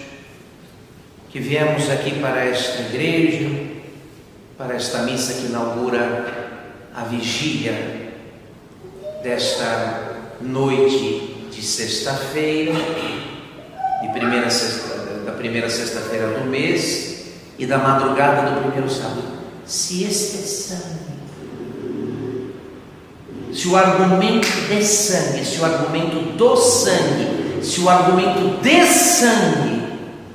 que 1.34 1.40
viemos 1.40 1.90
aqui 1.90 2.20
para 2.20 2.44
esta 2.44 2.80
igreja, 2.82 3.50
para 4.56 4.76
esta 4.76 4.98
missa 4.98 5.34
que 5.34 5.46
inaugura 5.46 6.54
a 6.94 7.02
vigília 7.02 8.12
desta 9.20 10.12
noite 10.40 11.48
de 11.50 11.60
sexta-feira, 11.60 12.74
primeira 14.12 14.48
sexta, 14.48 14.94
da 15.26 15.32
primeira 15.32 15.68
sexta-feira 15.68 16.38
do 16.38 16.44
mês 16.44 17.24
e 17.58 17.66
da 17.66 17.78
madrugada 17.78 18.52
do 18.52 18.60
primeiro 18.60 18.88
sábado. 18.88 19.24
Se 19.66 20.04
este 20.04 20.36
é 20.36 20.42
sangue, 20.42 20.94
se 23.52 23.66
o 23.66 23.76
argumento 23.76 24.46
de 24.68 24.84
sangue, 24.84 25.44
se 25.44 25.60
o 25.60 25.64
argumento 25.64 26.36
do 26.36 26.56
sangue, 26.56 27.60
se 27.60 27.80
o 27.80 27.90
argumento 27.90 28.62
de 28.62 28.86
sangue 28.86 29.83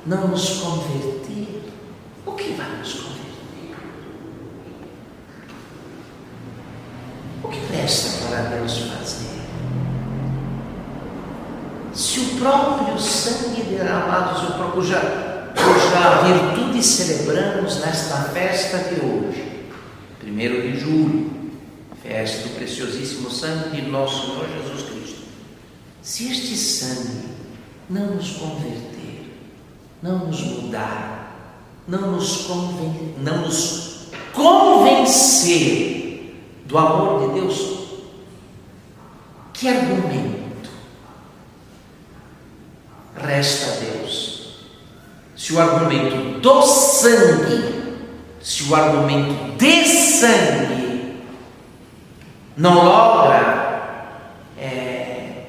não 0.06 0.28
nos 0.28 0.60
converter, 0.60 1.72
o 2.26 2.32
que 2.32 2.52
vai 2.52 2.78
nos 2.78 2.92
converter? 2.94 3.20
resta 7.70 8.26
para 8.26 8.42
Deus 8.42 8.78
fazer? 8.78 9.40
Se 11.92 12.20
o 12.20 12.38
próprio 12.38 12.98
sangue 12.98 13.62
derramado, 13.62 14.72
cuja, 14.72 15.00
cuja 15.54 16.22
virtude 16.22 16.82
celebramos 16.82 17.80
nesta 17.80 18.16
festa 18.32 18.78
de 18.78 19.04
hoje, 19.04 19.66
primeiro 20.18 20.62
de 20.62 20.78
julho, 20.78 21.30
festa 22.02 22.48
do 22.48 22.54
preciosíssimo 22.54 23.30
sangue 23.30 23.80
de 23.80 23.90
nosso 23.90 24.26
Senhor 24.26 24.46
Jesus 24.48 24.88
Cristo. 24.88 25.20
Se 26.02 26.30
este 26.30 26.56
sangue 26.56 27.28
não 27.88 28.14
nos 28.14 28.30
converter, 28.32 28.89
não 30.02 30.26
nos 30.26 30.40
mudar, 30.40 31.36
não 31.86 32.12
nos, 32.12 32.46
conven 32.46 33.14
não 33.18 33.42
nos 33.42 34.08
convencer 34.32 36.10
do 36.66 36.78
amor 36.78 37.28
de 37.28 37.40
Deus, 37.40 37.80
que 39.52 39.68
argumento 39.68 40.70
resta 43.16 43.72
a 43.72 43.76
Deus? 43.80 44.40
Se 45.36 45.52
o 45.52 45.60
argumento 45.60 46.40
do 46.40 46.62
sangue, 46.62 47.98
se 48.40 48.64
o 48.64 48.74
argumento 48.74 49.56
de 49.56 49.86
sangue 49.86 51.22
não 52.56 52.84
logra 52.84 54.12
é, 54.58 55.46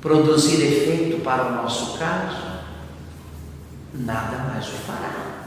produzir 0.00 0.62
efeito 0.62 1.22
para 1.22 1.46
o 1.46 1.62
nosso 1.62 1.98
caso, 1.98 2.49
nada 3.94 4.38
mais 4.38 4.66
o 4.68 4.72
fará. 4.72 5.46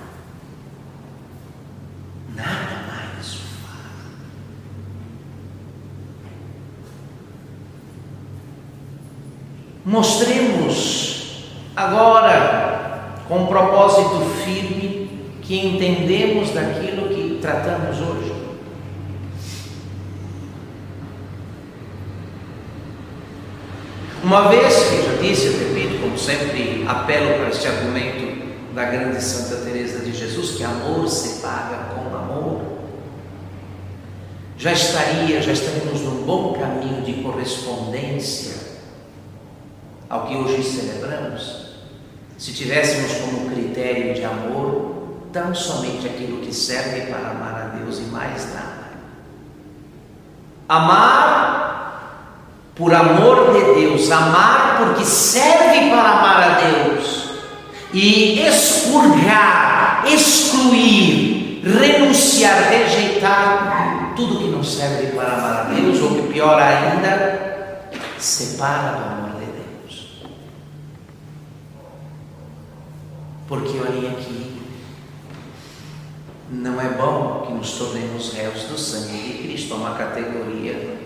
Nada 2.36 2.84
mais 2.88 3.34
o 3.34 3.38
fará. 3.62 3.90
Mostremos 9.86 11.46
agora, 11.76 13.16
com 13.28 13.44
um 13.44 13.48
propósito 13.48 14.20
firme, 14.44 15.10
que 15.42 15.68
entendemos 15.68 16.52
daquilo 16.52 17.10
que 17.10 17.40
tratamos 17.42 18.00
hoje. 18.00 18.34
Uma 24.24 24.48
vez 24.48 24.74
que 24.74 25.02
já 25.04 25.22
disse, 25.22 25.48
eu 25.48 25.60
repito, 25.60 26.02
como 26.02 26.18
sempre 26.18 26.86
apelo 26.88 27.40
para 27.40 27.50
este 27.50 27.68
argumento 27.68 28.33
da 28.74 28.86
grande 28.86 29.22
Santa 29.22 29.63
Teresa 29.63 30.00
de 30.00 30.13
Jesus, 30.13 30.51
que 30.51 30.63
amor 30.63 31.08
se 31.08 31.42
paga 31.42 31.94
com 31.94 32.15
amor, 32.15 32.62
já 34.58 34.72
estaria, 34.72 35.42
já 35.42 35.51
estaríamos 35.51 36.01
num 36.01 36.24
bom 36.24 36.53
caminho 36.53 37.01
de 37.03 37.22
correspondência 37.22 38.56
ao 40.10 40.27
que 40.27 40.36
hoje 40.36 40.63
celebramos, 40.63 41.74
se 42.38 42.53
tivéssemos 42.53 43.13
como 43.15 43.50
critério 43.51 44.13
de 44.13 44.24
amor 44.24 44.94
tão 45.32 45.53
somente 45.53 46.08
aquilo 46.08 46.42
que 46.42 46.53
serve 46.53 47.01
para 47.08 47.32
amar 47.32 47.56
a 47.56 47.77
Deus 47.77 48.00
e 48.00 48.03
mais 48.03 48.53
nada. 48.53 48.84
Amar 50.70 51.63
por 52.75 52.94
amor 52.94 53.53
de 53.53 53.81
Deus, 53.81 54.09
amar 54.12 54.77
porque 54.77 55.03
serve 55.05 55.90
para 55.90 56.09
amar 56.09 56.44
a 56.44 56.59
Deus, 56.59 57.23
e 57.94 58.40
expurgar, 58.40 60.03
excluir, 60.08 61.62
renunciar, 61.64 62.70
rejeitar 62.70 64.14
tudo 64.16 64.40
que 64.40 64.48
não 64.48 64.64
serve 64.64 65.08
para 65.16 65.34
amar 65.34 65.60
a 65.60 65.64
Deus, 65.66 66.01
ou 66.01 66.16
que 66.16 66.34
pior 66.34 66.60
ainda, 66.60 67.92
separa 68.18 68.98
do 68.98 69.03
amor 69.03 69.40
de 69.40 69.46
Deus. 69.46 70.24
Porque 73.48 73.77
olhem 73.77 74.10
aqui, 74.10 74.62
não 76.50 76.82
é 76.82 76.90
bom 76.90 77.46
que 77.46 77.53
nos 77.53 77.74
tornemos 77.74 78.34
réus 78.34 78.64
do 78.64 78.77
sangue 78.77 79.18
de 79.18 79.44
Cristo, 79.44 79.74
é 79.74 79.77
uma 79.77 79.96
categoria 79.96 80.98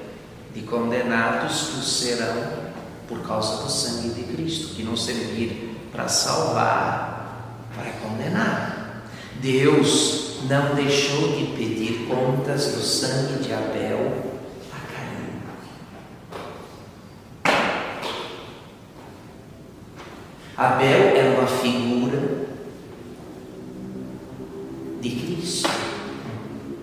de 0.56 0.62
condenados 0.62 1.69
que 1.69 1.86
serão 1.86 2.67
por 3.10 3.19
causa 3.28 3.63
do 3.63 3.69
sangue 3.69 4.10
de 4.10 4.23
Cristo, 4.23 4.73
que 4.73 4.84
não 4.84 4.95
servir 4.95 5.66
para 5.91 6.08
salvar, 6.08 7.50
para 7.76 7.91
condenar. 7.93 9.04
Deus 9.41 10.41
não 10.50 10.76
deixou 10.76 11.34
de 11.34 11.47
pedir 11.58 12.08
contas 12.08 12.73
do 12.73 12.82
sangue 12.82 13.43
de 13.43 13.52
Abel 13.54 14.34
a 14.71 14.80
Caim. 14.93 15.41
Abel 20.58 21.15
era 21.15 21.39
uma 21.39 21.47
figura 21.47 22.47
de 25.02 25.10
Cristo, 25.10 25.69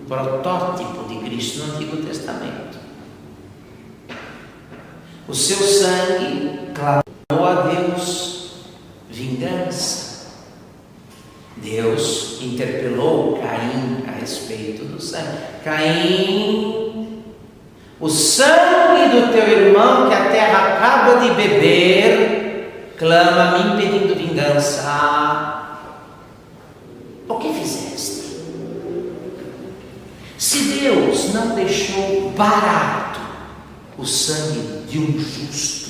protótipo 0.07 1.07
de 1.07 1.19
Cristo 1.19 1.65
no 1.65 1.75
Antigo 1.75 1.97
Testamento. 1.97 2.79
O 5.27 5.33
seu 5.33 5.57
sangue 5.57 6.71
clamou 6.73 7.45
a 7.45 7.61
Deus 7.61 8.34
vingança. 9.25 10.15
Deus 11.57 12.39
interpelou 12.41 13.39
Caim 13.39 14.03
a 14.07 14.19
respeito 14.19 14.85
do 14.85 15.01
sangue. 15.01 15.37
Caim, 15.63 17.23
o 17.99 18.09
sangue 18.09 19.09
do 19.09 19.31
teu 19.31 19.47
irmão 19.47 20.07
que 20.07 20.13
a 20.13 20.29
terra 20.29 20.75
acaba 20.75 21.21
de 21.21 21.33
beber, 21.33 22.93
clama 22.97 23.41
a 23.41 23.57
mim 23.57 23.77
pedindo 23.77 24.15
vingança. 24.15 25.73
O 27.27 27.35
que 27.35 27.53
fizeste? 27.53 28.25
Se 30.37 30.79
Deus 30.79 31.33
não 31.33 31.55
deixou 31.55 32.31
barato 32.37 33.21
o 33.97 34.05
sangue 34.05 34.85
de 34.89 34.99
um 34.99 35.17
justo 35.17 35.85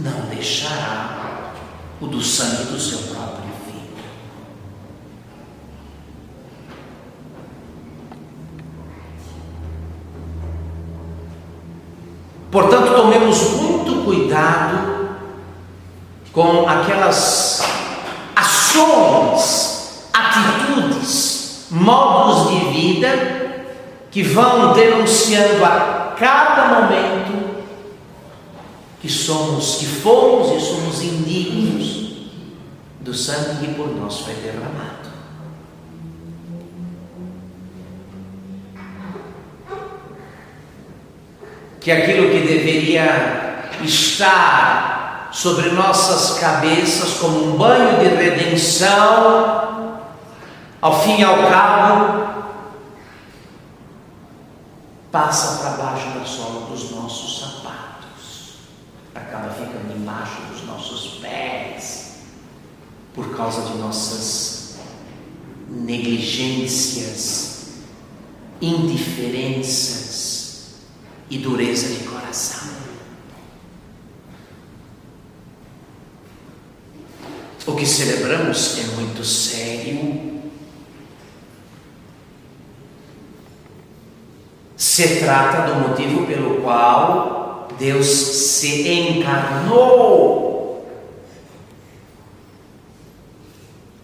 não 0.00 0.26
deixará 0.34 1.39
o 2.00 2.06
do 2.06 2.20
sangue 2.20 2.64
do 2.72 2.80
seu 2.80 2.98
próprio 2.98 3.50
filho. 3.66 4.04
Portanto, 12.50 12.94
tomemos 12.94 13.50
muito 13.60 14.04
cuidado 14.04 15.10
com 16.32 16.68
aquelas 16.68 17.62
ações, 18.34 20.08
atitudes, 20.12 21.66
modos 21.70 22.50
de 22.50 22.58
vida 22.70 23.08
que 24.10 24.22
vão 24.22 24.72
denunciando 24.72 25.64
a 25.64 26.14
cada 26.18 26.80
momento 26.80 27.39
que 29.00 29.08
somos, 29.08 29.76
que 29.76 29.86
fomos 29.86 30.50
e 30.50 30.60
somos 30.60 31.02
indignos 31.02 32.10
do 33.00 33.14
sangue 33.14 33.66
que 33.66 33.74
por 33.74 33.88
nós 33.88 34.20
foi 34.20 34.34
derramado. 34.34 35.10
Que 41.80 41.90
aquilo 41.90 42.30
que 42.30 42.46
deveria 42.46 43.70
estar 43.82 45.30
sobre 45.32 45.70
nossas 45.70 46.38
cabeças 46.38 47.14
como 47.14 47.54
um 47.54 47.56
banho 47.56 47.98
de 48.00 48.08
redenção, 48.08 50.00
ao 50.80 51.02
fim 51.02 51.20
e 51.20 51.24
ao 51.24 51.36
cabo, 51.48 52.30
passa 55.10 55.58
para 55.58 55.84
baixo 55.84 56.08
da 56.18 56.24
sola 56.24 56.66
dos 56.66 56.90
nossos 56.90 57.40
sapatos, 57.40 57.89
acaba 59.14 59.52
ficando 59.52 59.96
embaixo 59.96 60.42
dos 60.50 60.64
nossos 60.64 61.20
pés, 61.20 62.22
por 63.14 63.36
causa 63.36 63.70
de 63.70 63.78
nossas 63.78 64.80
negligências, 65.68 67.82
indiferenças 68.60 70.74
e 71.28 71.38
dureza 71.38 71.88
de 71.88 72.04
coração. 72.04 72.70
O 77.66 77.74
que 77.76 77.86
celebramos 77.86 78.78
é 78.78 78.84
muito 78.96 79.24
sério 79.24 80.30
Se 85.00 85.20
trata 85.20 85.72
do 85.72 85.88
motivo 85.88 86.26
pelo 86.26 86.60
qual 86.60 87.49
Deus 87.78 88.06
se 88.06 88.88
encarnou. 88.88 90.86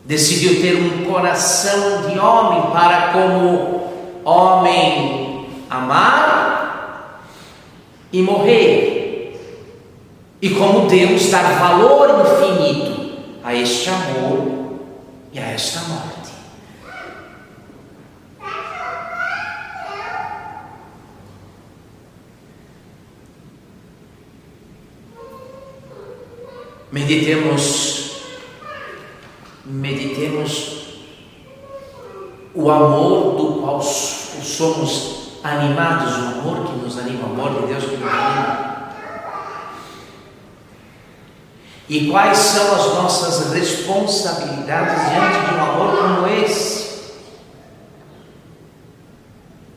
Decidiu 0.04 0.60
ter 0.60 0.76
um 0.76 1.04
coração 1.10 2.08
de 2.08 2.18
homem 2.18 2.70
para, 2.70 3.12
como 3.12 3.90
homem, 4.24 5.48
amar 5.68 7.26
e 8.12 8.22
morrer. 8.22 9.40
E 10.40 10.50
como 10.50 10.86
Deus 10.86 11.30
dar 11.30 11.58
valor 11.58 12.20
infinito 12.20 13.16
a 13.42 13.54
este 13.54 13.88
amor 13.88 14.78
e 15.32 15.38
a 15.38 15.46
esta 15.50 15.80
morte. 15.80 16.15
Meditemos, 26.96 28.22
meditemos 29.66 30.86
o 32.54 32.70
amor 32.70 33.36
do 33.36 33.60
qual 33.60 33.82
somos 33.82 35.32
animados, 35.44 36.10
o 36.14 36.38
amor 36.38 36.66
que 36.66 36.78
nos 36.78 36.98
anima, 36.98 37.28
o 37.28 37.32
amor 37.32 37.60
de 37.60 37.66
Deus 37.66 37.84
que 37.84 37.98
nos 37.98 38.10
anima. 38.10 38.88
E 41.86 42.10
quais 42.10 42.38
são 42.38 42.74
as 42.74 42.94
nossas 42.94 43.52
responsabilidades 43.52 45.10
diante 45.10 45.50
de 45.50 45.54
um 45.54 45.64
amor 45.64 45.98
como 45.98 46.26
esse? 46.28 47.12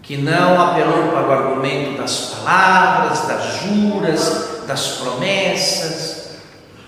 Que 0.04 0.16
não 0.16 0.62
apelou 0.70 1.10
para 1.10 1.28
o 1.28 1.32
argumento 1.34 1.98
das 1.98 2.36
palavras, 2.36 3.28
das 3.28 3.44
juras, 3.56 4.66
das 4.66 4.88
promessas, 5.00 6.19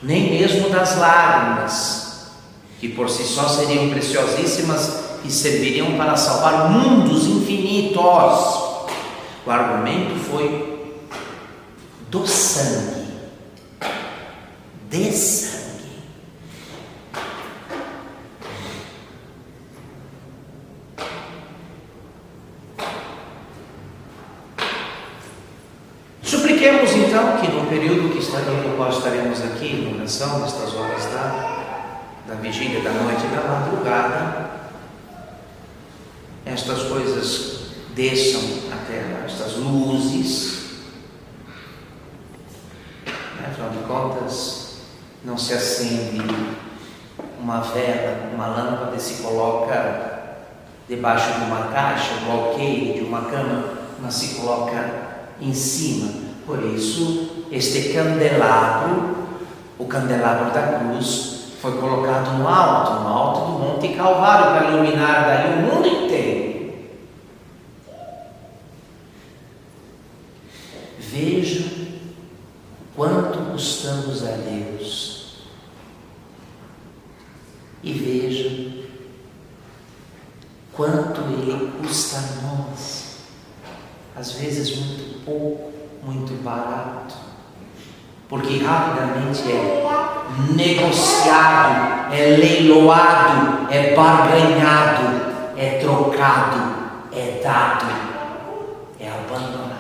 nem 0.02 0.32
mesmo 0.32 0.70
das 0.70 0.98
lágrimas, 0.98 2.32
que 2.80 2.90
por 2.90 3.10
si 3.10 3.24
só 3.24 3.48
seriam 3.48 3.90
preciosíssimas 3.90 5.02
e 5.24 5.32
serviriam 5.32 5.98
para 5.98 6.16
salvar 6.18 6.70
mundos 6.72 7.28
infinitos. 7.28 8.72
O 9.46 9.52
argumento 9.52 10.16
foi 10.30 10.94
do 12.10 12.28
sangue, 12.28 13.08
de 14.90 15.12
sangue. 15.12 15.62
Supliquemos 26.24 26.96
então 27.12 27.36
que 27.42 27.52
no 27.52 27.68
período 27.68 28.14
que 28.14 28.20
estaremos, 28.20 28.66
no 28.66 28.78
qual 28.78 28.90
estaremos 28.90 29.42
aqui, 29.42 29.66
em 29.66 29.96
oração, 29.96 30.40
nestas 30.40 30.74
horas 30.74 31.04
da, 31.08 31.84
da 32.26 32.36
vigília 32.36 32.82
da 32.82 32.92
noite 32.92 33.26
e 33.26 33.36
da 33.36 33.42
madrugada, 33.50 34.50
estas 36.46 36.84
coisas 36.84 37.74
desçam 37.94 38.42
à 38.72 38.78
terra, 38.86 39.26
estas 39.26 39.58
luzes. 39.58 40.84
Né? 43.06 43.48
Afinal 43.52 43.72
de 43.72 43.80
contas, 43.80 44.78
não 45.26 45.38
se 45.38 45.54
acende 45.54 46.24
uma 47.42 47.60
vela, 47.60 48.30
uma 48.34 48.48
lâmpada 48.48 48.96
e 48.96 49.02
se 49.02 49.22
coloca 49.22 50.38
debaixo 50.88 51.34
de 51.34 51.44
uma 51.44 51.66
caixa, 51.74 52.14
do 52.24 52.32
alqueire 52.32 53.00
de 53.00 53.04
uma 53.04 53.24
cama, 53.24 53.66
mas 54.02 54.14
se 54.14 54.36
coloca 54.36 55.12
em 55.42 55.54
cima. 55.54 56.31
Por 56.46 56.64
isso, 56.64 57.46
este 57.52 57.94
candelabro, 57.94 59.16
o 59.78 59.86
candelabro 59.86 60.54
da 60.54 60.80
cruz, 60.80 61.54
foi 61.62 61.78
colocado 61.78 62.38
no 62.38 62.48
alto, 62.48 63.04
no 63.04 63.08
alto 63.08 63.52
do 63.52 63.60
Monte 63.60 63.90
Calvário, 63.90 64.52
para 64.52 64.72
iluminar 64.72 65.26
daí 65.26 65.54
o 65.54 65.62
mundo 65.62 65.88
inteiro. 65.88 66.74
Veja 71.00 71.70
quanto 72.96 73.52
custamos 73.52 74.24
a 74.24 74.32
Deus. 74.32 75.42
E 77.84 77.94
veja 77.94 78.88
quanto 80.74 81.22
Ele 81.22 81.72
custa 81.80 82.18
a 82.18 82.42
nós 82.42 83.12
às 84.16 84.34
vezes 84.34 84.76
muito 84.76 85.26
pouco, 85.26 85.71
muito 86.04 86.42
barato, 86.44 87.16
porque 88.28 88.64
rapidamente 88.64 89.52
é 89.52 89.84
negociado, 90.56 92.14
é 92.14 92.38
leiloado, 92.38 93.68
é 93.70 93.96
barganhado, 93.96 95.22
é 95.58 95.80
trocado, 95.80 96.60
é 97.12 97.42
dado, 97.44 97.86
é 99.00 99.08
abandonado. 99.10 99.72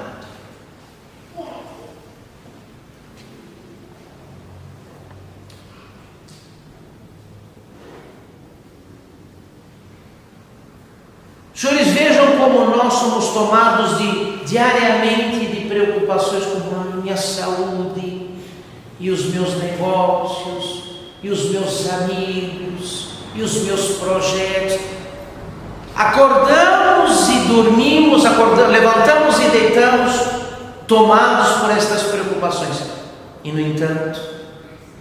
Senhores, 11.61 11.89
vejam 11.89 12.37
como 12.37 12.75
nós 12.75 12.91
somos 12.91 13.27
tomados 13.29 13.99
de, 13.99 14.37
diariamente 14.45 15.40
preocupações 15.85 16.43
com 16.45 16.75
a 16.75 16.95
minha 16.95 17.17
saúde, 17.17 18.29
e 18.99 19.09
os 19.09 19.25
meus 19.25 19.55
negócios, 19.55 20.83
e 21.23 21.29
os 21.29 21.49
meus 21.49 21.89
amigos, 21.89 23.09
e 23.35 23.41
os 23.41 23.63
meus 23.63 23.97
projetos. 23.97 24.79
Acordamos 25.95 27.29
e 27.29 27.39
dormimos, 27.47 28.25
acordamos, 28.25 28.71
levantamos 28.71 29.39
e 29.39 29.49
deitamos, 29.49 30.13
tomados 30.87 31.61
por 31.61 31.71
estas 31.71 32.03
preocupações. 32.03 32.77
E, 33.43 33.51
no 33.51 33.59
entanto, 33.59 34.19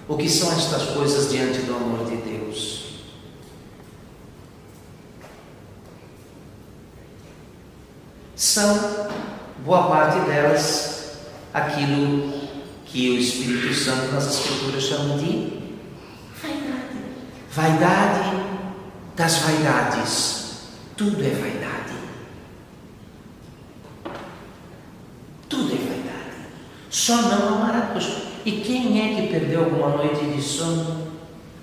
o 0.08 0.16
que 0.16 0.28
são 0.28 0.50
estas 0.52 0.82
coisas 0.90 1.30
diante 1.30 1.60
do 1.60 1.74
amor 1.74 2.06
de 2.06 2.16
Deus? 2.16 2.30
são, 8.40 9.06
boa 9.64 9.88
parte 9.88 10.20
delas, 10.28 11.18
aquilo 11.52 12.32
que 12.86 13.10
o 13.10 13.18
Espírito 13.18 13.74
Santo 13.74 14.12
nas 14.12 14.26
Escrituras 14.26 14.82
chama 14.82 15.18
de 15.18 15.60
vaidade. 16.42 16.98
Vaidade 17.52 18.36
das 19.16 19.38
vaidades. 19.38 20.40
Tudo 20.96 21.22
é 21.24 21.30
vaidade. 21.30 21.94
Tudo 25.48 25.72
é 25.72 25.76
vaidade. 25.76 26.36
Só 26.90 27.16
não 27.22 27.54
amar 27.54 27.76
a 27.76 27.80
Deus. 27.92 28.30
E 28.44 28.52
quem 28.52 29.00
é 29.00 29.20
que 29.20 29.28
perdeu 29.28 29.64
alguma 29.64 29.90
noite 29.90 30.24
de 30.24 30.42
sono 30.42 31.08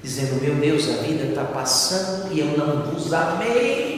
dizendo: 0.04 0.42
Meu 0.42 0.56
Deus, 0.56 0.88
a 0.90 1.02
vida 1.04 1.26
está 1.26 1.44
passando 1.44 2.32
e 2.32 2.40
eu 2.40 2.58
não 2.58 2.92
vos 2.92 3.12
amei? 3.14 3.97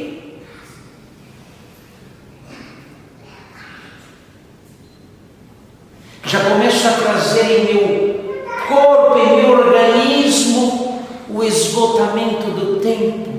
Já 6.30 6.42
começo 6.42 6.88
a 6.88 6.92
trazer 6.92 7.72
em 7.72 7.74
meu 7.74 8.46
corpo, 8.68 9.18
em 9.18 9.36
meu 9.38 9.50
organismo, 9.50 11.04
o 11.28 11.44
esgotamento 11.44 12.52
do 12.52 12.80
tempo, 12.80 13.32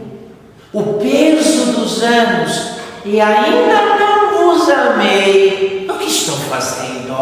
o 0.73 0.95
peso 0.95 1.73
dos 1.73 2.03
anos, 2.03 2.73
e 3.05 3.21
ainda 3.21 3.97
não 3.97 4.57
vos 4.57 4.69
amei. 4.69 5.87
O 5.89 5.99
que 5.99 6.07
estou 6.07 6.35
fazendo? 6.37 7.13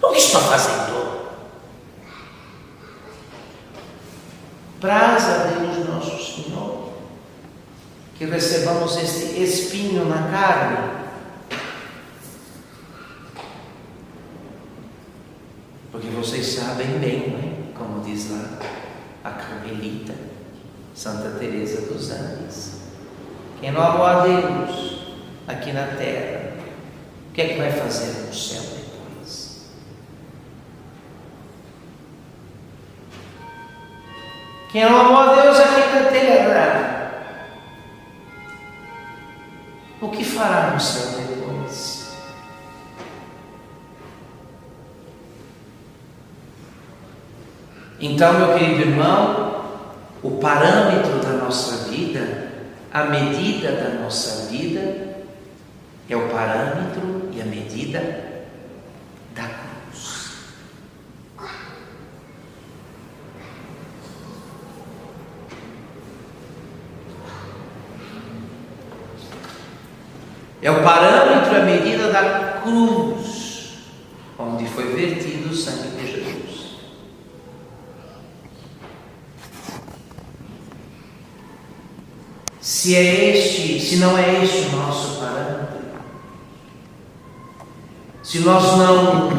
O 0.00 0.08
que 0.12 0.18
estou 0.18 0.40
fazendo? 0.40 1.02
Praza 4.80 5.48
Deus 5.48 5.88
nosso 5.88 6.10
Senhor 6.10 6.90
que 8.16 8.24
recebamos 8.26 8.96
este 8.98 9.42
espinho 9.42 10.04
na 10.04 10.28
carne 10.30 11.01
Porque 15.92 16.08
vocês 16.08 16.46
sabem 16.46 16.98
bem, 16.98 17.28
né? 17.28 17.52
como 17.76 18.00
diz 18.00 18.30
lá 18.30 18.48
a 19.22 19.30
Carmelita, 19.32 20.14
Santa 20.94 21.38
Teresa 21.38 21.82
dos 21.82 22.10
Andes. 22.10 22.80
Quem 23.60 23.72
não 23.72 23.82
amou 23.82 24.06
a 24.06 24.22
Deus 24.22 24.98
aqui 25.46 25.70
na 25.72 25.88
terra, 25.88 26.54
o 27.28 27.32
que 27.34 27.42
é 27.42 27.48
que 27.48 27.58
vai 27.58 27.70
fazer 27.70 28.26
no 28.26 28.34
céu 28.34 28.62
depois? 28.62 29.70
Quem 34.72 34.84
não 34.86 34.98
amou 34.98 35.18
a 35.18 35.42
Deus 35.42 35.60
aqui 35.60 35.94
na 35.94 36.10
terra, 36.10 37.12
o 40.00 40.08
que 40.08 40.24
fará 40.24 40.70
no 40.70 40.80
céu 40.80 41.06
depois? 41.10 41.21
Então, 48.02 48.32
meu 48.32 48.58
querido 48.58 48.80
irmão, 48.80 49.64
o 50.24 50.32
parâmetro 50.32 51.20
da 51.20 51.44
nossa 51.44 51.88
vida, 51.88 52.50
a 52.92 53.04
medida 53.04 53.70
da 53.72 54.02
nossa 54.02 54.50
vida, 54.50 55.14
é 56.10 56.16
o 56.16 56.28
parâmetro 56.28 57.30
e 57.32 57.40
a 57.40 57.44
medida 57.44 58.32
É 70.62 70.70
o 70.70 70.80
parâmetro, 70.84 71.56
a 71.56 71.64
medida 71.64 72.12
da 72.12 72.60
cruz, 72.62 73.78
onde 74.38 74.64
foi 74.68 74.92
vertido 74.94 75.50
o 75.50 75.56
sangue 75.56 75.88
de 75.88 76.06
Jesus. 76.06 76.76
Se 82.82 82.96
é 82.96 83.36
este, 83.36 83.78
se 83.78 83.96
não 83.98 84.18
é 84.18 84.42
este 84.42 84.66
o 84.66 84.76
nosso 84.76 85.20
parâmetro, 85.20 85.78
se 88.24 88.40
nós 88.40 88.76
não 88.76 89.30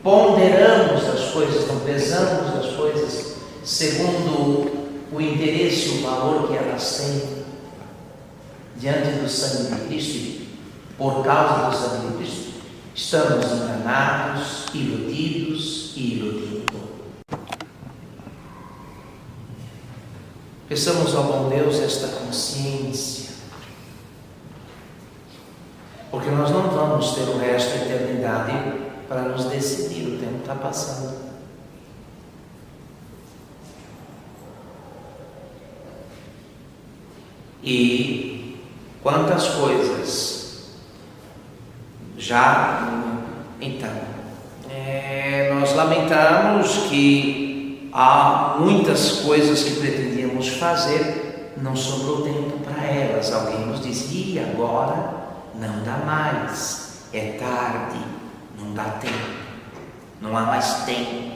ponderamos 0.00 1.04
as 1.08 1.32
coisas, 1.32 1.66
não 1.66 1.80
pesamos 1.80 2.56
as 2.64 2.76
coisas 2.76 3.34
segundo 3.64 4.94
o 5.10 5.20
interesse 5.20 5.88
o 5.88 6.02
valor 6.02 6.46
que 6.46 6.54
elas 6.54 6.98
têm 6.98 7.44
diante 8.76 9.10
do 9.18 9.28
sangue 9.28 9.74
de 9.74 9.88
Cristo, 9.88 10.42
por 10.96 11.24
causa 11.24 11.68
do 11.68 11.76
sangue 11.76 12.12
de 12.12 12.18
Cristo, 12.18 12.52
estamos 12.94 13.44
enganados, 13.44 14.66
iludidos 14.72 15.94
e 15.96 16.14
iludindo. 16.14 16.71
Peçamos 20.72 21.14
ao 21.14 21.24
bom 21.24 21.50
Deus 21.50 21.78
esta 21.80 22.08
consciência, 22.08 23.28
porque 26.10 26.30
nós 26.30 26.48
não 26.48 26.62
vamos 26.62 27.10
ter 27.10 27.28
o 27.28 27.36
resto 27.36 27.76
da 27.76 27.84
eternidade 27.84 28.80
para 29.06 29.20
nos 29.20 29.44
decidir, 29.44 30.08
o 30.08 30.18
tempo 30.18 30.38
está 30.38 30.54
passando. 30.54 31.14
E 37.62 38.58
quantas 39.02 39.48
coisas 39.48 40.70
já 42.16 43.12
então 43.60 43.92
é, 44.70 45.52
nós 45.52 45.74
lamentamos 45.74 46.86
que 46.88 47.90
há 47.92 48.56
muitas 48.58 49.20
coisas 49.20 49.64
que 49.64 49.72
fazer, 50.48 51.52
não 51.56 51.74
sobrou 51.76 52.22
tempo 52.22 52.58
para 52.58 52.84
elas. 52.84 53.32
Alguém 53.32 53.66
nos 53.66 53.80
dizia 53.80 54.42
agora 54.52 55.22
não 55.54 55.82
dá 55.84 55.98
mais, 56.04 57.02
é 57.12 57.38
tarde, 57.38 57.98
não 58.58 58.72
dá 58.72 58.84
tempo, 59.00 59.36
não 60.20 60.36
há 60.36 60.42
mais 60.42 60.74
tempo. 60.84 61.32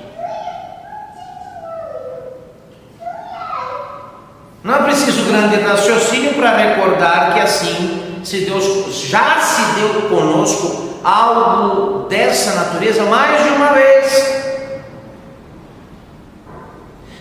Não 4.64 4.74
é 4.74 4.82
preciso 4.82 5.24
grande 5.26 5.60
raciocínio 5.60 6.34
para 6.34 6.56
recordar 6.56 7.34
que 7.34 7.40
assim, 7.40 8.20
se 8.24 8.46
Deus 8.46 8.92
já 8.94 9.40
se 9.40 9.80
deu 9.80 10.08
conosco 10.08 10.98
algo 11.04 12.08
dessa 12.08 12.54
natureza 12.54 13.04
mais 13.04 13.44
de 13.44 13.50
uma 13.50 13.72
vez. 13.72 14.36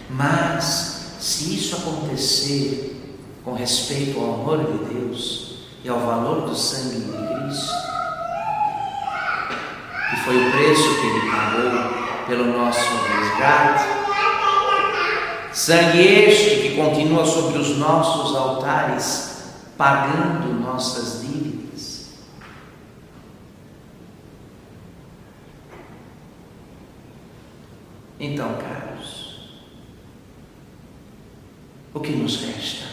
Mas, 0.09 0.94
se 1.35 1.53
isso 1.53 1.75
acontecer 1.75 2.95
com 3.43 3.53
respeito 3.53 4.17
ao 4.17 4.35
amor 4.35 4.59
de 4.59 4.93
Deus 4.93 5.55
e 5.83 5.89
ao 5.89 5.99
valor 5.99 6.47
do 6.47 6.55
sangue 6.55 6.95
de 6.95 7.11
Cristo, 7.11 7.73
que 10.09 10.15
foi 10.23 10.37
o 10.37 10.51
preço 10.51 10.95
que 10.95 11.07
Ele 11.07 11.29
pagou 11.29 12.25
pelo 12.25 12.57
nosso 12.57 12.79
resgate, 12.79 14.05
Sangue 15.51 15.99
este 15.99 16.61
que 16.61 16.75
continua 16.75 17.25
sobre 17.25 17.57
os 17.57 17.77
nossos 17.77 18.35
altares, 18.35 19.43
pagando 19.77 20.53
nossas 20.59 21.21
dívidas. 21.21 22.13
Então, 28.19 28.53
caros, 28.55 28.94
o 31.95 31.99
que 32.01 32.11
nos 32.11 32.45
resta? 32.45 32.85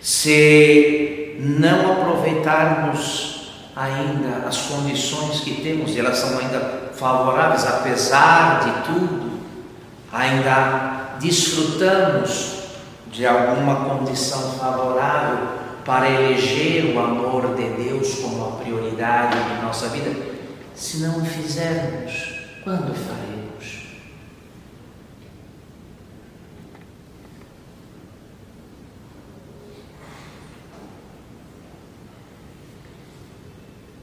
Se 0.00 1.36
não 1.40 1.92
aproveitarmos 1.92 3.50
ainda 3.74 4.46
as 4.46 4.58
condições 4.58 5.40
que 5.40 5.62
temos, 5.62 5.92
e 5.92 5.98
elas 5.98 6.18
são 6.18 6.38
ainda 6.38 6.92
favoráveis, 6.94 7.66
apesar 7.66 8.60
de 8.64 8.92
tudo, 8.92 9.40
ainda 10.12 11.16
desfrutamos 11.18 12.58
de 13.10 13.26
alguma 13.26 13.76
condição 13.88 14.52
favorável 14.52 15.58
para 15.84 16.10
eleger 16.10 16.94
o 16.94 17.00
amor 17.00 17.54
de 17.54 17.68
Deus 17.82 18.16
como 18.16 18.44
a 18.44 18.50
prioridade 18.62 19.36
de 19.38 19.62
nossa 19.62 19.88
vida, 19.88 20.10
se 20.74 20.98
não 20.98 21.18
o 21.18 21.24
fizermos, 21.24 22.34
quando 22.62 22.94
faremos? 22.94 23.47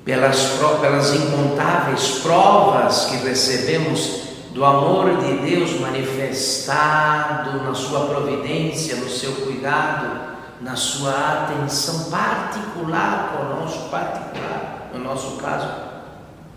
Pelas, 0.05 0.39
pelas 0.79 1.13
incontáveis 1.15 2.19
provas 2.21 3.05
que 3.05 3.17
recebemos 3.17 4.25
do 4.51 4.63
amor 4.63 5.17
de 5.17 5.33
Deus 5.39 5.79
manifestado 5.81 7.63
na 7.63 7.73
sua 7.73 8.05
providência, 8.05 8.95
no 8.95 9.09
seu 9.09 9.33
cuidado, 9.33 10.35
na 10.61 10.75
sua 10.75 11.43
atenção 11.43 12.09
particular 12.09 13.33
conosco, 13.35 13.89
particular, 13.89 14.91
no 14.93 15.03
nosso 15.03 15.37
caso, 15.37 15.67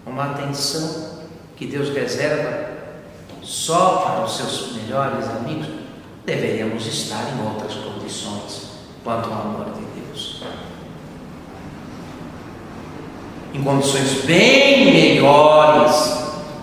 uma 0.06 0.26
atenção 0.26 1.18
que 1.56 1.66
Deus 1.66 1.88
reserva 1.88 2.68
só 3.42 4.02
para 4.04 4.24
os 4.24 4.37
seus 4.37 4.72
melhores 4.74 5.26
amigos, 5.26 5.66
deveríamos 6.24 6.87
estar 6.87 7.24
em 7.32 7.46
outras 7.46 7.74
condições 7.74 8.68
quanto 9.02 9.28
ao 9.28 9.40
amor 9.40 9.64
de 9.74 10.00
Deus. 10.00 10.42
Em 13.59 13.62
condições 13.64 14.25
bem 14.25 14.92
melhores 14.92 16.16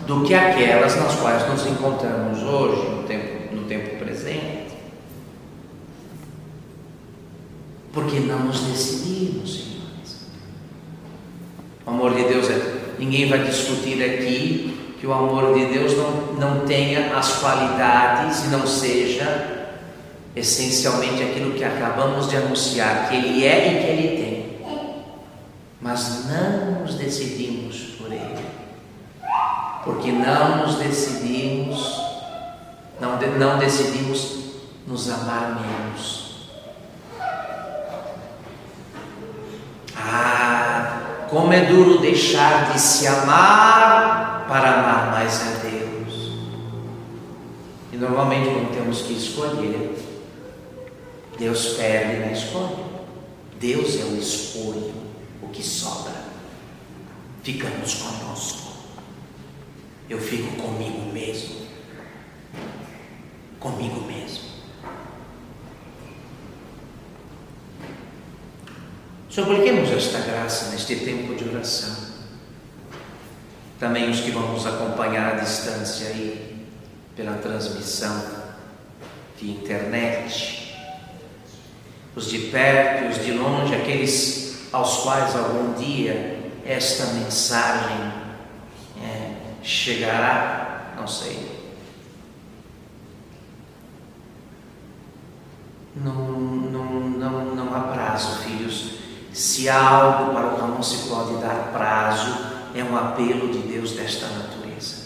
do 0.07 0.21
que 0.21 0.33
aquelas 0.33 0.95
nas 0.95 1.15
quais 1.15 1.45
nos 1.49 1.65
encontramos 1.65 2.41
hoje, 2.41 2.89
no 2.89 3.03
tempo, 3.03 3.55
no 3.55 3.63
tempo 3.63 3.97
presente. 3.97 4.75
Porque 7.91 8.19
não 8.19 8.39
nos 8.45 8.61
decidimos, 8.61 9.55
senhores. 9.55 10.27
O 11.85 11.89
amor 11.89 12.13
de 12.13 12.23
Deus 12.23 12.49
é. 12.49 12.75
Ninguém 12.97 13.27
vai 13.27 13.39
discutir 13.39 14.01
aqui 14.01 14.95
que 14.97 15.05
o 15.05 15.11
amor 15.11 15.53
de 15.53 15.65
Deus 15.65 15.97
não, 15.97 16.33
não 16.39 16.65
tenha 16.65 17.17
as 17.17 17.39
qualidades 17.39 18.45
e 18.45 18.47
não 18.47 18.65
seja 18.65 19.67
essencialmente 20.33 21.23
aquilo 21.23 21.51
que 21.51 21.63
acabamos 21.63 22.29
de 22.29 22.37
anunciar, 22.37 23.09
que 23.09 23.15
Ele 23.15 23.45
é 23.45 23.67
e 23.67 23.81
que 23.81 23.91
Ele 23.91 24.23
tem. 24.23 24.34
Mas 25.85 26.25
não 26.25 26.81
nos 26.81 26.95
decidimos 26.95 27.95
por 27.99 28.11
Ele 28.11 28.65
porque 29.85 30.11
não 30.11 30.65
nos 30.65 30.75
decidimos, 30.77 32.01
não, 32.99 33.19
não 33.37 33.59
decidimos 33.59 34.37
nos 34.87 35.09
amar 35.11 35.61
menos. 35.61 36.49
Ah, 39.95 41.27
como 41.29 41.53
é 41.53 41.65
duro 41.65 41.99
deixar 41.99 42.73
de 42.73 42.81
se 42.81 43.05
amar 43.05 44.45
para 44.47 44.79
amar 44.79 45.11
mais 45.11 45.39
a 45.41 45.51
Deus. 45.59 46.31
E 47.93 47.97
normalmente 47.97 48.49
quando 48.49 48.73
temos 48.73 49.03
que 49.03 49.13
escolher, 49.13 50.03
Deus 51.37 51.73
perde 51.73 52.25
na 52.25 52.31
escolha. 52.31 52.85
Deus 53.59 53.99
é 53.99 54.03
o 54.03 54.17
escolho, 54.17 54.93
o 55.45 55.49
que 55.49 55.63
sobra. 55.63 56.13
Ficamos 57.43 57.95
conosco 57.95 58.65
eu 60.09 60.19
fico 60.19 60.55
comigo 60.61 61.11
mesmo. 61.11 61.65
Comigo 63.59 64.01
mesmo. 64.01 64.45
Supliquemos 69.29 69.89
esta 69.89 70.19
graça 70.19 70.69
neste 70.69 70.97
tempo 70.97 71.33
de 71.33 71.49
oração. 71.49 72.13
Também 73.79 74.09
os 74.09 74.21
que 74.21 74.31
vão 74.31 74.53
nos 74.53 74.65
acompanhar 74.65 75.33
à 75.33 75.39
distância 75.39 76.07
aí, 76.07 76.65
pela 77.15 77.37
transmissão 77.37 78.45
de 79.37 79.49
internet, 79.51 80.77
os 82.15 82.29
de 82.29 82.37
perto 82.37 83.09
os 83.09 83.25
de 83.25 83.33
longe, 83.33 83.75
aqueles 83.75 84.44
aos 84.75 84.97
quais 84.97 85.35
algum 85.35 85.73
dia 85.73 86.51
esta 86.65 87.05
mensagem 87.13 88.25
chegará, 89.65 90.93
não 90.95 91.07
sei. 91.07 91.55
Não, 95.95 96.13
não, 96.13 96.99
não, 97.09 97.55
não 97.55 97.75
há 97.75 97.79
prazo, 97.93 98.43
filhos. 98.43 98.99
Se 99.33 99.67
há 99.67 99.81
algo 99.81 100.33
para 100.33 100.53
o 100.53 100.55
qual 100.57 100.67
não 100.69 100.83
se 100.83 101.09
pode 101.09 101.37
dar 101.41 101.71
prazo, 101.73 102.31
é 102.75 102.83
um 102.83 102.95
apelo 102.95 103.51
de 103.51 103.59
Deus 103.59 103.91
desta 103.93 104.27
natureza. 104.27 105.05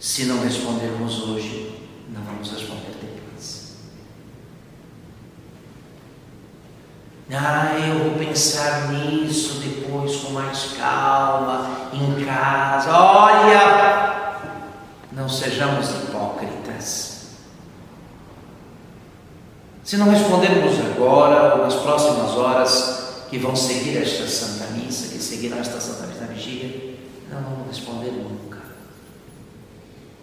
Se 0.00 0.24
não 0.24 0.42
respondermos 0.42 1.22
hoje, 1.22 1.80
não 2.08 2.22
vamos 2.22 2.50
responder 2.50 2.92
depois. 3.00 3.13
Ah, 7.32 7.78
eu 7.78 8.10
vou 8.10 8.18
pensar 8.18 8.92
nisso 8.92 9.60
depois 9.60 10.16
com 10.16 10.32
mais 10.32 10.74
calma, 10.76 11.88
em 11.92 12.24
casa. 12.24 12.92
Olha, 12.92 14.38
não 15.12 15.28
sejamos 15.28 15.88
hipócritas. 15.90 17.14
Se 19.82 19.96
não 19.96 20.10
respondermos 20.10 20.78
agora 20.80 21.56
ou 21.56 21.64
nas 21.64 21.74
próximas 21.74 22.30
horas 22.32 23.24
que 23.30 23.38
vão 23.38 23.56
seguir 23.56 23.98
esta 23.98 24.26
Santa 24.26 24.70
Missa, 24.72 25.08
que 25.08 25.22
seguirá 25.22 25.58
esta 25.58 25.80
Santa 25.80 26.06
Missa 26.06 26.26
Vigília, 26.26 26.98
não 27.30 27.42
vamos 27.42 27.68
responder 27.68 28.12
nunca. 28.12 28.58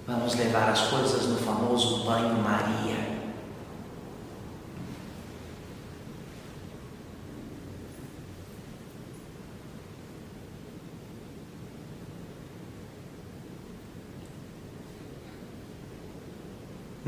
Vamos 0.07 0.35
levar 0.35 0.69
as 0.69 0.81
coisas 0.81 1.27
no 1.27 1.37
famoso 1.37 2.03
banho-maria. 2.05 3.10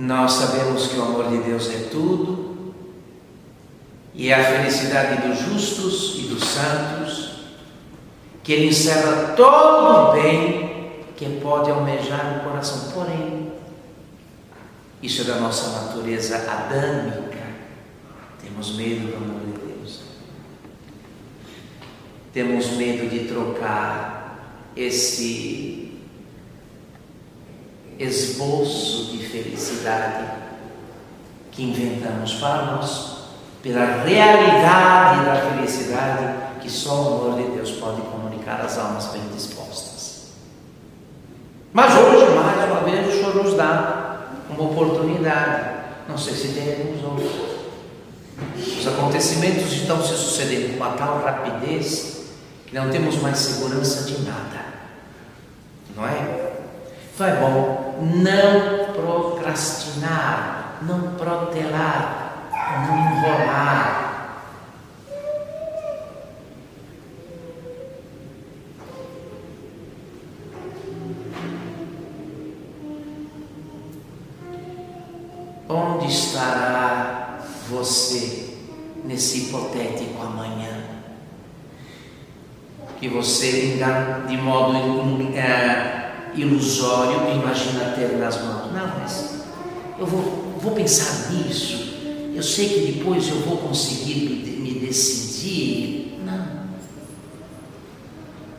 Nós 0.04 0.34
sabemos 0.34 0.88
que 0.88 0.98
o 0.98 1.02
amor 1.02 1.30
de 1.30 1.38
Deus 1.38 1.70
é 1.70 1.88
tudo, 1.90 2.74
e 4.14 4.30
é 4.30 4.34
a 4.34 4.44
felicidade 4.44 5.26
dos 5.26 5.40
justos 5.40 6.20
e 6.20 6.28
dos 6.28 6.44
santos, 6.44 7.32
que 8.44 8.52
Ele 8.52 8.68
encerra 8.68 9.34
todo 9.38 10.10
o 10.10 10.12
bem 10.12 11.06
que 11.16 11.40
pode 11.42 11.72
almejar 11.72 12.38
o 12.38 12.44
coração. 12.44 12.92
Porém, 12.92 13.54
isso 15.02 15.22
é 15.22 15.24
da 15.24 15.36
nossa 15.36 15.86
natureza 15.86 16.36
adâmica. 16.36 17.40
Temos 18.42 18.76
medo 18.76 19.08
do 19.08 19.16
amor 19.16 19.40
de 19.40 19.74
Deus. 19.74 20.02
Temos 22.34 22.72
medo 22.72 23.10
de 23.10 23.20
trocar 23.30 24.68
esse 24.76 25.83
esboço 28.00 29.12
de 29.12 29.26
felicidade 29.26 30.26
que 31.52 31.64
inventamos 31.64 32.34
para 32.36 32.64
nós, 32.64 33.14
pela 33.62 34.04
realidade 34.04 35.26
da 35.26 35.36
felicidade 35.36 36.44
que 36.62 36.70
só 36.70 36.94
o 36.94 37.26
amor 37.26 37.42
de 37.42 37.56
Deus 37.56 37.72
pode 37.72 38.02
comunicar 38.02 38.62
às 38.62 38.78
almas 38.78 39.08
bem 39.08 39.22
dispostas. 39.36 40.32
Mas 41.74 41.94
hoje, 41.96 42.34
mais 42.36 42.72
uma 42.72 42.82
vez, 42.82 43.08
o 43.08 43.12
Senhor 43.12 43.36
nos 43.36 43.56
dá 43.56 44.28
uma 44.50 44.64
oportunidade. 44.64 45.84
Não 46.08 46.18
sei 46.18 46.34
se 46.34 46.50
teremos 46.50 47.04
outros. 47.04 47.32
Os 48.80 48.88
acontecimentos 48.88 49.72
estão 49.72 50.02
se 50.02 50.16
sucedendo 50.16 50.78
com 50.78 50.84
uma 50.84 50.96
tal 50.96 51.22
rapidez 51.22 52.24
que 52.66 52.76
não 52.76 52.90
temos 52.90 53.22
mais 53.22 53.38
segurança 53.38 54.04
de 54.04 54.22
nada. 54.22 54.66
Não 55.96 56.08
é? 56.08 56.54
Então 57.14 57.28
é 57.28 57.36
bom 57.36 57.83
não 58.02 58.94
procrastinar, 58.94 60.80
não 60.82 61.16
protelar, 61.16 62.50
não 62.88 62.98
enrolar. 62.98 64.04
Onde 75.70 76.08
estará 76.08 77.40
você 77.70 78.58
nesse 79.04 79.46
hipotético 79.46 80.22
amanhã? 80.22 80.84
Que 83.00 83.08
você, 83.08 83.80
de 84.28 84.38
modo 84.38 84.74
é, 85.36 86.03
ilusório 86.36 87.32
imagina 87.36 87.92
ter 87.96 88.18
nas 88.18 88.42
mãos. 88.42 88.72
Não, 88.72 89.00
mas 89.00 89.44
eu 89.98 90.06
vou, 90.06 90.58
vou 90.60 90.72
pensar 90.74 91.32
nisso. 91.32 91.94
Eu 92.34 92.42
sei 92.42 92.70
que 92.70 92.92
depois 92.94 93.28
eu 93.30 93.40
vou 93.42 93.58
conseguir 93.58 94.16
me, 94.16 94.52
me 94.58 94.80
decidir. 94.80 96.20
Não. 96.26 96.64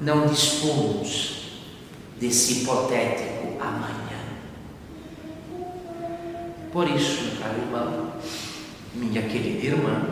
Não 0.01 0.27
dispomos 0.27 1.45
desse 2.21 2.63
hipotético 2.63 3.61
amanhã. 3.61 4.05
Por 6.73 6.89
isso, 6.89 7.39
caro 7.41 7.59
irmão, 7.59 8.13
minha 8.95 9.23
querida 9.23 9.67
irmã, 9.67 10.07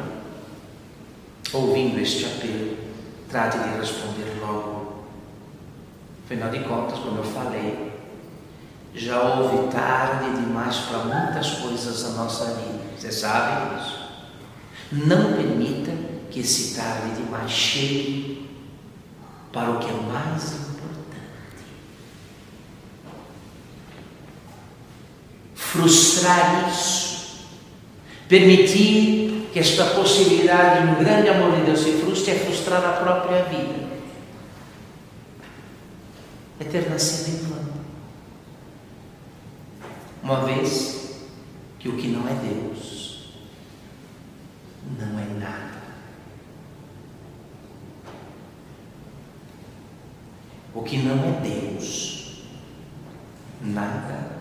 ouvindo 1.53 2.01
este 2.01 2.25
apelo, 2.25 2.77
trate 3.29 3.59
de 3.59 3.79
responder 3.81 4.39
logo 4.41 4.82
Afinal 6.25 6.51
de 6.51 6.61
contas, 6.61 6.99
como 6.99 7.19
eu 7.19 7.25
falei, 7.25 7.93
já 8.95 9.21
houve 9.21 9.73
tarde 9.73 10.37
demais 10.41 10.77
para 10.77 10.99
muitas 10.99 11.51
coisas 11.53 12.03
na 12.05 12.23
nossa 12.23 12.45
vida. 12.55 12.81
Você 12.97 13.11
sabe 13.11 13.77
disso? 13.77 14.03
Não 14.93 15.33
permita 15.33 15.93
que 16.31 16.41
esse 16.41 16.75
tarde 16.75 17.17
demais 17.17 17.51
chegue 17.51 18.51
para 19.53 19.71
o 19.71 19.79
que 19.79 19.89
é 19.89 19.93
mais 19.93 20.45
importante. 20.45 21.23
Frustrar 25.55 26.71
isso, 26.71 27.47
permitir 28.29 29.49
que 29.53 29.59
esta 29.59 29.87
possibilidade 29.87 30.87
de 30.87 30.93
um 30.93 31.05
grande 31.05 31.29
amor 31.29 31.57
de 31.57 31.63
Deus 31.63 31.81
se 31.81 31.93
frustre 31.93 32.33
é 32.33 32.35
frustrar 32.37 32.85
a 32.85 32.93
própria 32.93 33.45
vida 33.45 33.92
é 36.61 36.65
ter 36.65 36.89
nascido 36.91 37.35
em 37.35 37.49
plano. 37.49 37.73
Uma 40.23 40.45
vez 40.45 41.21
que 41.79 41.89
o 41.89 41.97
que 41.97 42.09
não 42.09 42.29
é 42.29 42.35
Deus 42.35 43.33
não 44.99 45.19
é 45.19 45.25
nada. 45.39 45.83
O 50.75 50.83
que 50.83 50.97
não 50.99 51.17
é 51.25 51.41
Deus, 51.41 52.45
nada 53.61 54.39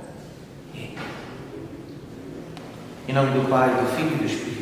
é. 0.75 0.95
Em 3.07 3.13
nome 3.13 3.31
do 3.31 3.49
Pai, 3.49 3.69
do 3.69 3.87
Filho 3.95 4.13
e 4.13 4.17
do 4.17 4.25
Espírito 4.25 4.60